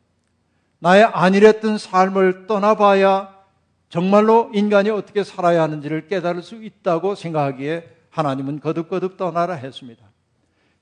나의 0.81 1.05
안일했던 1.05 1.79
삶을 1.79 2.49
떠나봐야 2.49 3.33
정말로 3.89 4.51
인간이 4.53 4.91
어떻게 4.91 5.23
살아야 5.23 5.63
하는지를 5.63 6.09
깨달을 6.09 6.43
수 6.43 6.57
있다고 6.65 7.15
생각하기에 7.15 7.89
하나님은 8.11 8.59
거듭거듭 8.59 9.17
떠나라 9.17 9.55
했습니다. 9.55 10.05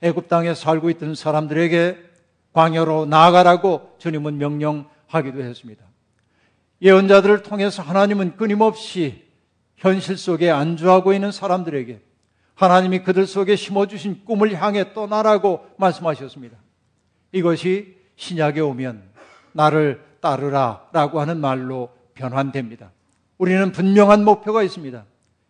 애굽 0.00 0.28
땅에 0.28 0.54
살고 0.54 0.88
있던 0.90 1.14
사람들에게 1.14 2.13
광야로 2.54 3.06
나아가라고 3.06 3.96
주님은 3.98 4.38
명령하기도 4.38 5.42
했습니다. 5.42 5.84
예언자들을 6.80 7.42
통해서 7.42 7.82
하나님은 7.82 8.36
끊임없이 8.36 9.24
현실 9.76 10.16
속에 10.16 10.50
안주하고 10.50 11.12
있는 11.12 11.32
사람들에게 11.32 12.00
하나님이 12.54 13.02
그들 13.02 13.26
속에 13.26 13.56
심어주신 13.56 14.24
꿈을 14.24 14.54
향해 14.54 14.94
떠나라고 14.94 15.66
말씀하셨습니다. 15.76 16.56
이것이 17.32 17.96
신약에 18.16 18.60
오면 18.60 19.02
나를 19.52 20.02
따르라 20.20 20.86
라고 20.92 21.20
하는 21.20 21.40
말로 21.40 21.90
변환됩니다. 22.14 22.92
우리는 23.36 23.72
분명한 23.72 24.24
목표가 24.24 24.62
있습니다. 24.62 25.04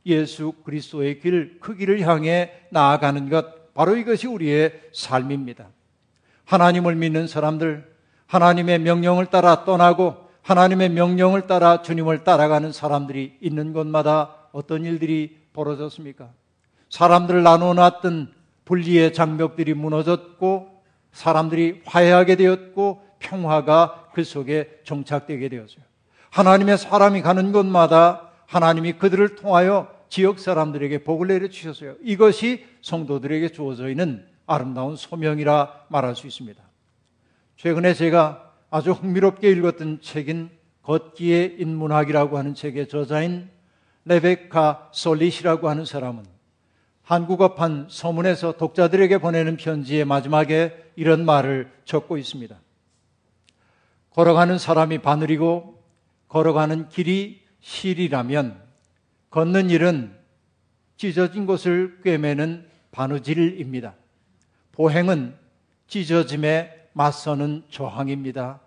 예수 0.07 0.53
그리스도의 0.65 1.21
길, 1.21 1.59
그 1.61 1.77
길을 1.77 2.01
향해 2.01 2.53
나아가는 2.71 3.29
것, 3.29 3.75
바로 3.75 3.97
이것이 3.97 4.27
우리의 4.27 4.89
삶입니다. 4.93 5.69
하나님을 6.45 6.95
믿는 6.95 7.27
사람들, 7.27 7.93
하나님의 8.27 8.81
명령을 8.81 9.27
따라 9.27 9.65
떠나고 9.65 10.25
하나님의 10.43 10.91
명령을 10.91 11.47
따라 11.47 11.83
주님을 11.83 12.25
따라가는 12.25 12.73
사람들이 12.73 13.39
있는 13.41 13.73
곳마다 13.73 14.35
어떤 14.53 14.85
일들이 14.85 15.39
벌어졌습니까? 15.53 16.31
사람들을 16.91 17.43
나눠놨던 17.43 18.33
분리의 18.65 19.13
장벽들이 19.15 19.75
무너졌고 19.75 20.83
사람들이 21.13 21.83
화해하게 21.87 22.37
되었고 22.37 23.03
평화가 23.19 24.11
그 24.15 24.23
속에 24.23 24.81
정착되게 24.85 25.49
되었어요. 25.49 25.85
하나님의 26.31 26.79
사람이 26.79 27.23
가는 27.23 27.53
곳마다 27.53 28.31
하나님이 28.47 28.95
그들을 28.95 29.37
통하여 29.37 29.89
지역 30.09 30.39
사람들에게 30.39 31.05
복을 31.05 31.29
내려 31.29 31.49
주셨어요. 31.49 31.95
이것이 32.03 32.67
성도들에게 32.83 33.49
주어져 33.49 33.89
있는 33.89 34.27
아름다운 34.47 34.97
소명이라 34.97 35.87
말할 35.89 36.17
수 36.17 36.27
있습니다. 36.27 36.63
최근에 37.57 37.95
제가 37.95 38.53
아주 38.71 38.93
흥미롭게 38.93 39.51
읽었던 39.51 40.01
책인 40.01 40.51
걷기의 40.83 41.57
인문학이라고 41.59 42.37
하는 42.37 42.55
책의 42.55 42.89
저자인 42.89 43.49
레베카 44.05 44.91
솔릿이라고 44.93 45.69
하는 45.69 45.85
사람은 45.85 46.25
한국어판 47.03 47.89
서문에서 47.91 48.57
독자들에게 48.57 49.19
보내는 49.19 49.57
편지의 49.57 50.05
마지막에 50.05 50.93
이런 50.97 51.25
말을 51.25 51.71
적고 51.85 52.19
있습니다. 52.19 52.57
걸어가는 54.11 54.59
사람이 54.59 54.99
바늘이고 54.99 55.83
걸어가는 56.29 56.89
길이 56.89 57.43
실이라면 57.61 58.61
걷는 59.31 59.71
일은 59.71 60.17
찢어진 60.97 61.47
곳을 61.47 62.01
꿰매는 62.05 62.69
바느질입니다. 62.91 63.95
보행은 64.75 65.35
찢어짐에 65.87 66.89
맞서는 66.93 67.65
저항입니다. 67.71 68.61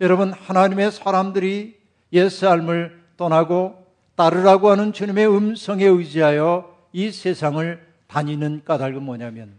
여러분, 0.00 0.32
하나님의 0.32 0.90
사람들이 0.90 1.76
옛 2.12 2.28
삶을 2.28 3.00
떠나고 3.16 3.86
따르라고 4.16 4.70
하는 4.70 4.92
주님의 4.92 5.28
음성에 5.28 5.84
의지하여 5.84 6.76
이 6.92 7.10
세상을 7.10 7.86
다니는 8.08 8.62
까닭은 8.64 9.02
뭐냐면 9.02 9.54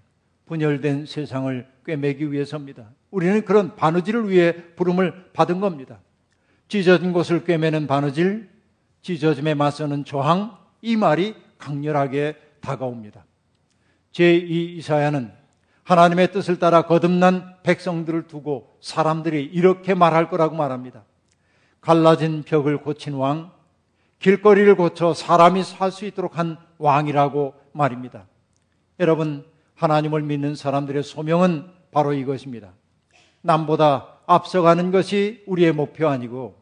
분열된 0.45 1.05
세상을 1.05 1.67
꿰매기 1.85 2.31
위해서입니다. 2.31 2.89
우리는 3.09 3.43
그런 3.45 3.75
바느질을 3.75 4.29
위해 4.29 4.53
부름을 4.75 5.31
받은 5.33 5.59
겁니다. 5.59 5.99
찢어진 6.67 7.13
곳을 7.13 7.43
꿰매는 7.43 7.87
바느질, 7.87 8.49
찢어짐에 9.01 9.53
맞서는 9.53 10.05
저항, 10.05 10.57
이 10.81 10.95
말이 10.97 11.35
강렬하게 11.57 12.35
다가옵니다. 12.61 13.25
제2 14.11 14.49
이사야는 14.77 15.42
하나님의 15.83 16.31
뜻을 16.31 16.59
따라 16.59 16.83
거듭난 16.83 17.57
백성들을 17.63 18.27
두고 18.27 18.77
사람들이 18.81 19.43
이렇게 19.43 19.93
말할 19.93 20.29
거라고 20.29 20.55
말합니다. 20.55 21.03
갈라진 21.81 22.43
벽을 22.43 22.77
고친 22.77 23.15
왕, 23.15 23.51
길거리를 24.19 24.73
고쳐 24.75 25.13
사람이 25.13 25.63
살 25.63 25.91
수 25.91 26.05
있도록 26.05 26.37
한 26.37 26.57
왕이라고 26.77 27.53
말입니다. 27.73 28.25
여러분, 28.99 29.45
하나님을 29.75 30.21
믿는 30.21 30.55
사람들의 30.55 31.03
소명은 31.03 31.67
바로 31.91 32.13
이것입니다. 32.13 32.73
남보다 33.41 34.19
앞서가는 34.25 34.91
것이 34.91 35.43
우리의 35.47 35.73
목표 35.73 36.07
아니고 36.07 36.55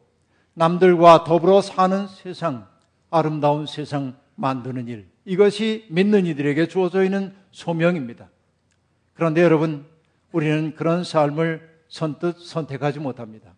남들과 0.54 1.22
더불어 1.22 1.60
사는 1.60 2.08
세상, 2.08 2.66
아름다운 3.10 3.66
세상 3.66 4.16
만드는 4.34 4.88
일. 4.88 5.08
이것이 5.24 5.86
믿는 5.90 6.26
이들에게 6.26 6.66
주어져 6.66 7.04
있는 7.04 7.32
소명입니다. 7.52 8.28
그런데 9.14 9.42
여러분, 9.42 9.84
우리는 10.32 10.74
그런 10.74 11.04
삶을 11.04 11.68
선뜻 11.88 12.38
선택하지 12.38 12.98
못합니다. 12.98 13.52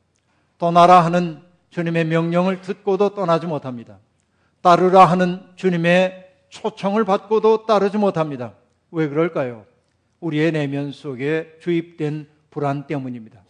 떠나라 0.59 1.05
하는 1.05 1.41
주님의 1.71 2.07
명령을 2.07 2.61
듣고도 2.61 3.15
떠나지 3.15 3.47
못합니다. 3.47 3.99
따르라 4.61 5.05
하는 5.05 5.43
주님의 5.57 6.31
초청을 6.49 7.05
받고도 7.05 7.67
따르지 7.67 7.99
못합니다. 7.99 8.55
왜 8.91 9.09
그럴까요? 9.09 9.65
우리의 10.21 10.53
내면 10.53 10.93
속에 10.93 11.59
주입된 11.61 12.29
불안 12.51 12.87
때문입니다. 12.87 13.41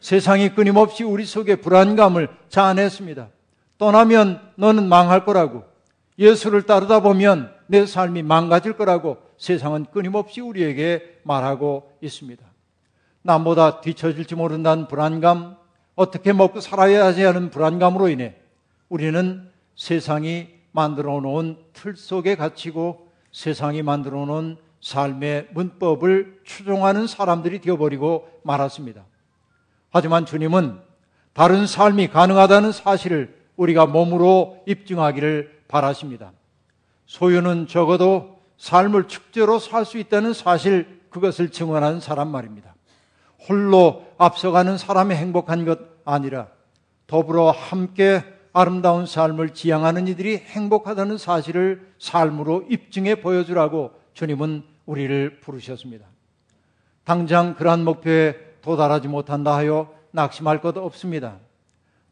세상이 0.00 0.54
끊임없이 0.54 1.02
우리 1.02 1.24
속에 1.24 1.56
불안감을 1.56 2.28
자아냈습니다. 2.48 3.28
떠나면 3.78 4.40
너는 4.56 4.88
망할 4.88 5.24
거라고, 5.24 5.64
예수를 6.18 6.62
따르다 6.62 7.00
보면 7.00 7.52
내 7.66 7.86
삶이 7.86 8.22
망가질 8.22 8.74
거라고 8.74 9.18
세상은 9.38 9.86
끊임없이 9.86 10.40
우리에게 10.40 11.20
말하고 11.22 11.92
있습니다. 12.00 12.44
남보다 13.22 13.80
뒤처질지 13.80 14.34
모른다는 14.34 14.86
불안감, 14.86 15.56
어떻게 15.94 16.32
먹고 16.32 16.60
살아야 16.60 17.04
하지 17.06 17.22
하는 17.22 17.50
불안감으로 17.50 18.08
인해 18.08 18.34
우리는 18.88 19.48
세상이 19.76 20.48
만들어 20.72 21.20
놓은 21.20 21.56
틀 21.72 21.96
속에 21.96 22.36
갇히고 22.36 23.08
세상이 23.32 23.82
만들어 23.82 24.26
놓은 24.26 24.56
삶의 24.80 25.48
문법을 25.52 26.40
추종하는 26.44 27.06
사람들이 27.06 27.60
되어버리고 27.60 28.28
말았습니다. 28.42 29.04
하지만 29.90 30.26
주님은 30.26 30.78
다른 31.32 31.66
삶이 31.66 32.08
가능하다는 32.08 32.72
사실을 32.72 33.36
우리가 33.56 33.86
몸으로 33.86 34.62
입증하기를 34.66 35.62
바라십니다. 35.68 36.32
소유는 37.06 37.66
적어도 37.66 38.33
삶을 38.64 39.08
축제로 39.08 39.58
살 39.58 39.84
수 39.84 39.98
있다는 39.98 40.32
사실 40.32 41.02
그것을 41.10 41.50
증언하는 41.50 42.00
사람 42.00 42.28
말입니다. 42.28 42.74
홀로 43.46 44.06
앞서가는 44.16 44.78
사람이 44.78 45.14
행복한 45.14 45.66
것 45.66 45.80
아니라 46.06 46.48
더불어 47.06 47.50
함께 47.50 48.24
아름다운 48.54 49.04
삶을 49.04 49.50
지향하는 49.50 50.08
이들이 50.08 50.38
행복하다는 50.38 51.18
사실을 51.18 51.92
삶으로 51.98 52.64
입증해 52.70 53.16
보여주라고 53.16 53.90
주님은 54.14 54.62
우리를 54.86 55.40
부르셨습니다. 55.40 56.06
당장 57.04 57.56
그러한 57.56 57.84
목표에 57.84 58.34
도달하지 58.62 59.08
못한다 59.08 59.54
하여 59.54 59.92
낙심할 60.12 60.62
것 60.62 60.78
없습니다. 60.78 61.36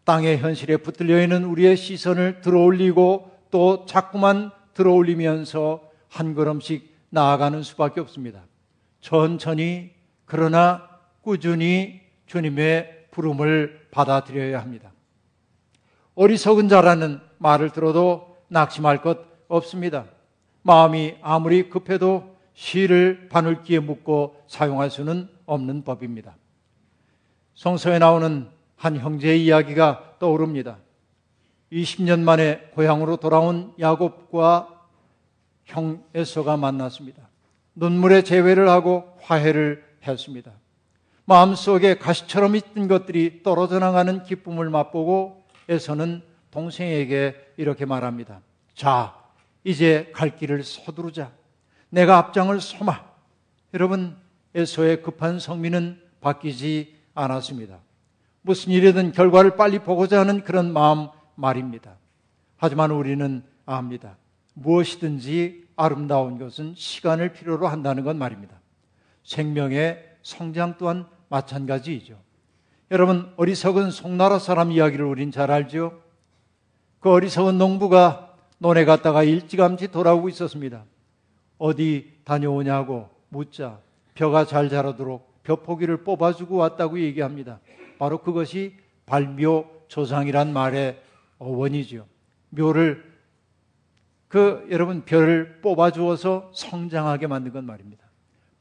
땅의 0.05 0.37
현실에 0.37 0.77
붙들려 0.77 1.23
있는 1.23 1.45
우리의 1.45 1.79
시선을 1.79 2.43
들어올리고 2.43 3.31
또 3.51 3.87
자꾸만 3.87 4.51
들어올리면서 4.75 5.92
한 6.13 6.35
걸음씩 6.35 6.95
나아가는 7.09 7.63
수밖에 7.63 7.99
없습니다. 8.03 8.43
천천히 9.01 9.93
그러나 10.27 10.87
꾸준히 11.23 12.03
주님의 12.27 13.07
부름을 13.11 13.89
받아들여야 13.91 14.61
합니다. 14.61 14.93
어리석은 16.15 16.69
자라는 16.69 17.19
말을 17.39 17.71
들어도 17.71 18.37
낙심할 18.49 19.01
것 19.01 19.21
없습니다. 19.49 20.05
마음이 20.61 21.17
아무리 21.23 21.71
급해도 21.71 22.37
시를 22.53 23.31
바늘기에 23.31 23.79
묶고 23.81 24.37
사용할 24.47 24.91
수는 24.91 25.31
없는 25.47 25.83
법입니다. 25.83 26.37
성서에 27.55 27.99
나오는 27.99 28.49
한 28.77 28.97
형제의 28.99 29.47
이야기가 29.47 30.17
떠오릅니다. 30.19 30.77
20년 31.73 32.21
만에 32.21 32.71
고향으로 32.75 33.17
돌아온 33.17 33.73
야곱과 33.81 34.72
형 35.73 36.05
에서가 36.15 36.57
만났습니다. 36.57 37.29
눈물의 37.75 38.25
재회를 38.25 38.69
하고 38.69 39.17
화해를 39.23 39.83
했습니다. 40.07 40.53
마음속에 41.25 41.97
가시처럼 41.97 42.57
있던 42.57 42.89
것들이 42.89 43.43
떨어져 43.43 43.79
나가는 43.79 44.23
기쁨을 44.23 44.69
맛보고 44.69 45.45
에서는 45.69 46.23
동생에게 46.51 47.55
이렇게 47.57 47.87
말합니다. 47.87 48.43
자, 48.75 49.15
이제 49.65 50.11
갈 50.13 50.37
길을 50.37 50.63
서두르자. 50.63 51.33
내가 51.89 52.19
앞장을 52.19 52.61
서마. 52.61 53.03
여러분, 53.73 54.17
에서의 54.55 55.03
급한 55.03 55.39
성미는 55.39 56.03
바뀌지 56.21 56.95
않았습니다. 57.15 57.79
무슨 58.43 58.73
일이든 58.73 59.13
결과를 59.13 59.57
빨리 59.57 59.79
보고자 59.79 60.21
하는 60.21 60.45
그런 60.45 60.73
마음 60.73 61.09
말입니다. 61.37 61.97
하지만 62.59 62.91
우리는 62.91 63.43
압니다. 63.65 64.19
무엇이든지 64.55 65.62
아름다운 65.77 66.39
것은 66.39 66.75
시간을 66.77 67.33
필요로 67.33 67.67
한다는 67.67 68.05
건 68.05 68.19
말입니다. 68.19 68.61
생명의 69.25 70.05
성장 70.23 70.77
또한 70.79 71.07
마찬가지이죠. 71.29 72.19
여러분, 72.91 73.33
어리석은 73.37 73.91
송나라 73.91 74.39
사람 74.39 74.71
이야기를 74.71 75.05
우린 75.05 75.31
잘 75.31 75.51
알죠? 75.51 76.01
그 77.01 77.11
어리석은 77.11 77.59
농부가 77.59 78.37
논에 78.59 78.85
갔다가 78.85 79.23
일찌감치 79.25 79.89
돌아오고 79.89 80.29
있었습니다. 80.29 80.85
어디 81.59 82.13
다녀오냐고 82.25 83.09
묻자 83.29 83.81
벼가 84.15 84.45
잘 84.45 84.69
자라도록 84.69 85.43
벼포기를 85.43 86.05
뽑아주고 86.05 86.57
왔다고 86.57 87.01
얘기합니다. 87.01 87.61
바로 87.99 88.19
그것이 88.19 88.77
발묘 89.07 89.65
조상이란 89.89 90.53
말의 90.53 91.01
어원이죠. 91.39 92.07
묘를 92.51 93.12
그 94.33 94.67
여러분 94.71 95.05
벼를 95.05 95.61
뽑아 95.61 95.91
주어서 95.91 96.51
성장하게 96.55 97.27
만든 97.27 97.53
건 97.53 97.67
말입니다. 97.67 98.03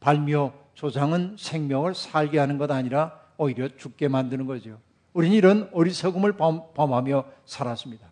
발묘 0.01 0.51
조상은 0.73 1.37
생명을 1.39 1.95
살게 1.95 2.39
하는 2.39 2.57
것 2.57 2.69
아니라 2.71 3.17
오히려 3.37 3.69
죽게 3.77 4.09
만드는 4.09 4.47
거죠. 4.47 4.79
우리는 5.13 5.33
이런 5.33 5.69
어리석음을 5.71 6.33
범하며 6.33 7.23
살았습니다. 7.45 8.05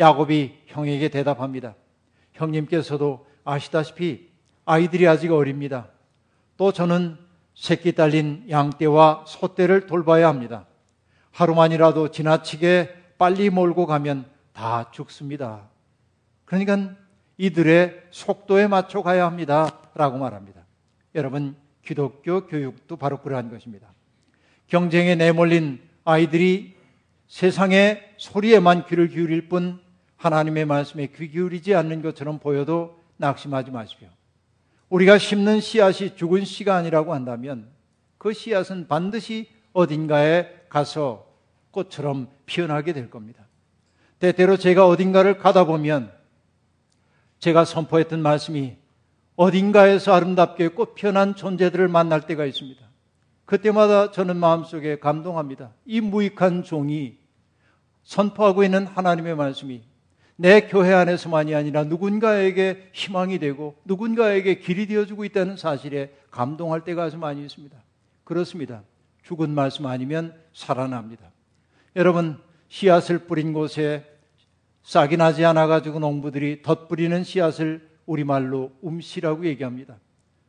야곱이 0.00 0.54
형에게 0.66 1.08
대답합니다. 1.08 1.76
형님께서도 2.32 3.28
아시다시피 3.44 4.30
아이들이 4.64 5.06
아직 5.06 5.30
어립니다. 5.30 5.86
또 6.56 6.72
저는 6.72 7.16
새끼 7.54 7.92
딸린 7.92 8.46
양떼와 8.50 9.26
소떼를 9.28 9.86
돌봐야 9.86 10.26
합니다. 10.26 10.66
하루만이라도 11.30 12.10
지나치게 12.10 13.14
빨리 13.18 13.50
몰고 13.50 13.86
가면 13.86 14.24
다 14.52 14.90
죽습니다. 14.90 15.70
그러니까 16.52 16.94
이들의 17.38 18.08
속도에 18.10 18.66
맞춰 18.66 19.00
가야 19.02 19.24
합니다. 19.24 19.80
라고 19.94 20.18
말합니다. 20.18 20.66
여러분, 21.14 21.56
기독교 21.82 22.46
교육도 22.46 22.96
바로 22.96 23.22
그러한 23.22 23.50
것입니다. 23.50 23.90
경쟁에 24.66 25.14
내몰린 25.14 25.80
아이들이 26.04 26.76
세상의 27.26 28.16
소리에만 28.18 28.84
귀를 28.84 29.08
기울일 29.08 29.48
뿐 29.48 29.80
하나님의 30.18 30.66
말씀에 30.66 31.06
귀 31.16 31.30
기울이지 31.30 31.74
않는 31.74 32.02
것처럼 32.02 32.38
보여도 32.38 33.00
낙심하지 33.16 33.70
마십시오. 33.70 34.08
우리가 34.90 35.16
심는 35.16 35.60
씨앗이 35.60 36.16
죽은 36.16 36.44
씨가 36.44 36.76
아니라고 36.76 37.14
한다면 37.14 37.70
그 38.18 38.34
씨앗은 38.34 38.88
반드시 38.88 39.48
어딘가에 39.72 40.50
가서 40.68 41.26
꽃처럼 41.70 42.28
피어나게 42.44 42.92
될 42.92 43.08
겁니다. 43.08 43.42
때때로 44.18 44.58
제가 44.58 44.86
어딘가를 44.86 45.38
가다 45.38 45.64
보면 45.64 46.20
제가 47.42 47.64
선포했던 47.64 48.22
말씀이 48.22 48.76
어딘가에서 49.34 50.14
아름답게 50.14 50.68
꽃 50.68 50.94
피어난 50.94 51.34
존재들을 51.34 51.88
만날 51.88 52.20
때가 52.24 52.44
있습니다. 52.44 52.80
그때마다 53.46 54.12
저는 54.12 54.36
마음속에 54.36 55.00
감동합니다. 55.00 55.72
이 55.84 56.00
무익한 56.00 56.62
종이 56.62 57.18
선포하고 58.04 58.62
있는 58.62 58.86
하나님의 58.86 59.34
말씀이 59.34 59.82
내 60.36 60.68
교회 60.68 60.92
안에서만이 60.92 61.56
아니라 61.56 61.82
누군가에게 61.82 62.90
희망이 62.92 63.40
되고 63.40 63.74
누군가에게 63.86 64.60
길이 64.60 64.86
되어주고 64.86 65.24
있다는 65.24 65.56
사실에 65.56 66.14
감동할 66.30 66.84
때가 66.84 67.02
아주 67.02 67.18
많이 67.18 67.42
있습니다. 67.42 67.76
그렇습니다. 68.22 68.84
죽은 69.24 69.50
말씀 69.50 69.86
아니면 69.86 70.32
살아납니다. 70.52 71.32
여러분, 71.96 72.38
씨앗을 72.68 73.26
뿌린 73.26 73.52
곳에 73.52 74.11
싹이 74.82 75.16
나지 75.16 75.44
않아가지고 75.44 75.98
농부들이 75.98 76.62
덧뿌리는 76.62 77.22
씨앗을 77.24 77.88
우리말로 78.06 78.72
음씨라고 78.84 79.46
얘기합니다. 79.46 79.96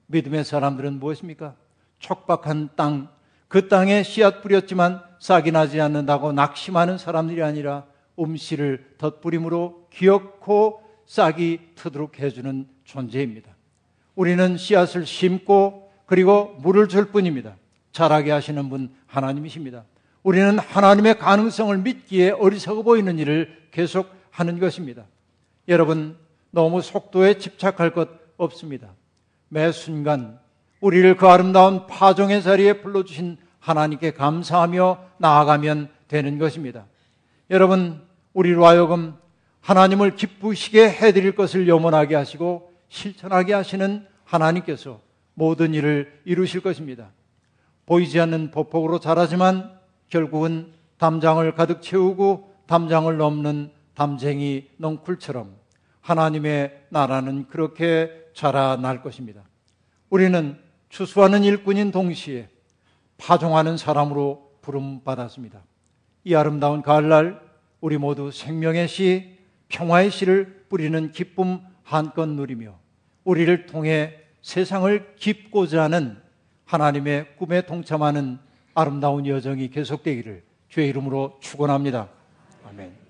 믿음의 0.07 0.43
사람들은 0.43 0.99
무엇입니까? 0.99 1.55
촉박한 1.99 2.71
땅, 2.75 3.09
그 3.47 3.67
땅에 3.67 4.03
씨앗 4.03 4.41
뿌렸지만 4.41 5.01
싹이 5.19 5.51
나지 5.51 5.79
않는다고 5.79 6.33
낙심하는 6.33 6.97
사람들이 6.97 7.43
아니라 7.43 7.85
음씨를 8.19 8.95
덧뿌림으로 8.97 9.87
기억코 9.91 10.81
싹이 11.05 11.59
트도록 11.75 12.19
해주는 12.19 12.67
존재입니다. 12.83 13.51
우리는 14.15 14.57
씨앗을 14.57 15.05
심고 15.05 15.91
그리고 16.05 16.55
물을 16.59 16.87
줄 16.87 17.05
뿐입니다. 17.05 17.55
자라게 17.91 18.31
하시는 18.31 18.69
분 18.69 18.93
하나님이십니다. 19.05 19.85
우리는 20.23 20.57
하나님의 20.57 21.19
가능성을 21.19 21.77
믿기에 21.77 22.31
어리석어 22.31 22.81
보이는 22.81 23.19
일을 23.19 23.67
계속 23.71 24.09
하는 24.33 24.59
것입니다. 24.59 25.05
여러분, 25.67 26.17
너무 26.49 26.81
속도에 26.81 27.37
집착할 27.37 27.93
것 27.93 28.09
없습니다. 28.37 28.89
매 29.47 29.71
순간 29.71 30.39
우리를 30.81 31.15
그 31.17 31.27
아름다운 31.27 31.85
파종의 31.87 32.41
자리에 32.41 32.81
불러주신 32.81 33.37
하나님께 33.59 34.11
감사하며 34.11 35.05
나아가면 35.19 35.89
되는 36.07 36.39
것입니다. 36.39 36.85
여러분, 37.51 38.01
우리로 38.33 38.65
하여금 38.65 39.15
하나님을 39.61 40.15
기쁘시게 40.15 40.89
해드릴 40.89 41.35
것을 41.35 41.67
염원하게 41.67 42.15
하시고 42.15 42.73
실천하게 42.89 43.53
하시는 43.53 44.05
하나님께서 44.25 44.99
모든 45.35 45.73
일을 45.73 46.21
이루실 46.25 46.61
것입니다. 46.61 47.11
보이지 47.85 48.19
않는 48.19 48.51
보폭으로 48.51 48.99
자라지만 48.99 49.71
결국은 50.09 50.73
담장을 50.97 51.53
가득 51.53 51.81
채우고 51.81 52.51
담장을 52.65 53.15
넘는 53.15 53.71
담쟁이 53.95 54.69
넝쿨처럼 54.77 55.55
하나님의 56.01 56.85
나라는 56.89 57.47
그렇게 57.47 58.11
자라날 58.33 59.01
것입니다. 59.01 59.43
우리는 60.09 60.57
추수하는 60.89 61.43
일꾼인 61.43 61.91
동시에 61.91 62.49
파종하는 63.17 63.77
사람으로 63.77 64.51
부름받았습니다. 64.61 65.63
이 66.25 66.35
아름다운 66.35 66.81
가을날 66.81 67.41
우리 67.81 67.97
모두 67.97 68.31
생명의 68.31 68.87
씨, 68.87 69.37
평화의 69.69 70.11
씨를 70.11 70.65
뿌리는 70.69 71.11
기쁨 71.11 71.59
한껏 71.83 72.29
누리며 72.29 72.77
우리를 73.23 73.65
통해 73.65 74.15
세상을 74.41 75.15
깊고자 75.15 75.83
하는 75.83 76.17
하나님의 76.65 77.35
꿈에 77.37 77.61
동참하는 77.61 78.39
아름다운 78.73 79.25
여정이 79.25 79.69
계속되기를 79.69 80.43
주의 80.69 80.89
이름으로 80.89 81.37
축원합니다. 81.41 82.09
아멘. 82.67 83.02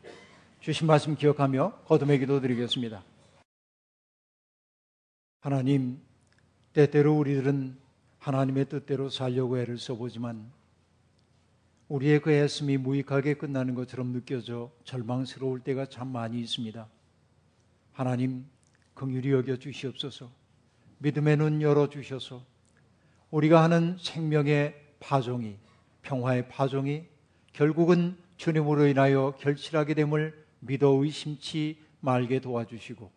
주신 0.63 0.87
말씀 0.87 1.17
기억하며 1.17 1.81
거듭의 1.83 2.19
기도 2.19 2.39
드리겠습니다. 2.39 3.03
하나님, 5.41 5.99
때때로 6.71 7.17
우리들은 7.17 7.77
하나님의 8.19 8.69
뜻대로 8.69 9.09
살려고 9.09 9.57
애를 9.57 9.77
써보지만 9.77 10.49
우리의 11.89 12.21
그 12.21 12.31
애씀이 12.31 12.77
무익하게 12.77 13.33
끝나는 13.33 13.75
것처럼 13.75 14.13
느껴져 14.13 14.71
절망스러울 14.85 15.59
때가 15.59 15.87
참 15.87 16.07
많이 16.07 16.39
있습니다. 16.39 16.87
하나님, 17.91 18.45
긍휼히 18.93 19.31
여겨 19.31 19.57
주시옵소서. 19.57 20.31
믿음의 20.99 21.35
눈 21.35 21.61
열어 21.61 21.89
주셔서 21.89 22.41
우리가 23.31 23.61
하는 23.61 23.97
생명의 23.99 24.81
파종이 25.01 25.57
평화의 26.03 26.47
파종이 26.47 27.03
결국은 27.51 28.15
주님으로 28.37 28.87
인하여 28.87 29.35
결실하게 29.39 29.95
됨을 29.95 30.42
믿어 30.65 31.03
의 31.03 31.09
심치 31.09 31.77
말게 31.99 32.39
도와주시고 32.39 33.09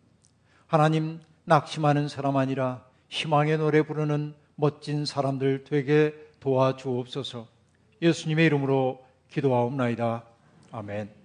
하나님 0.67 1.19
낙심하는 1.45 2.07
사람 2.07 2.37
아니라 2.37 2.85
희망의 3.09 3.57
노래 3.57 3.81
부르는 3.81 4.33
멋진 4.55 5.05
사람들 5.05 5.63
되게 5.63 6.13
도와주옵소서 6.39 7.47
예수님의 8.01 8.45
이름으로 8.45 9.05
기도하옵나이다. 9.29 10.23
아멘. 10.71 11.16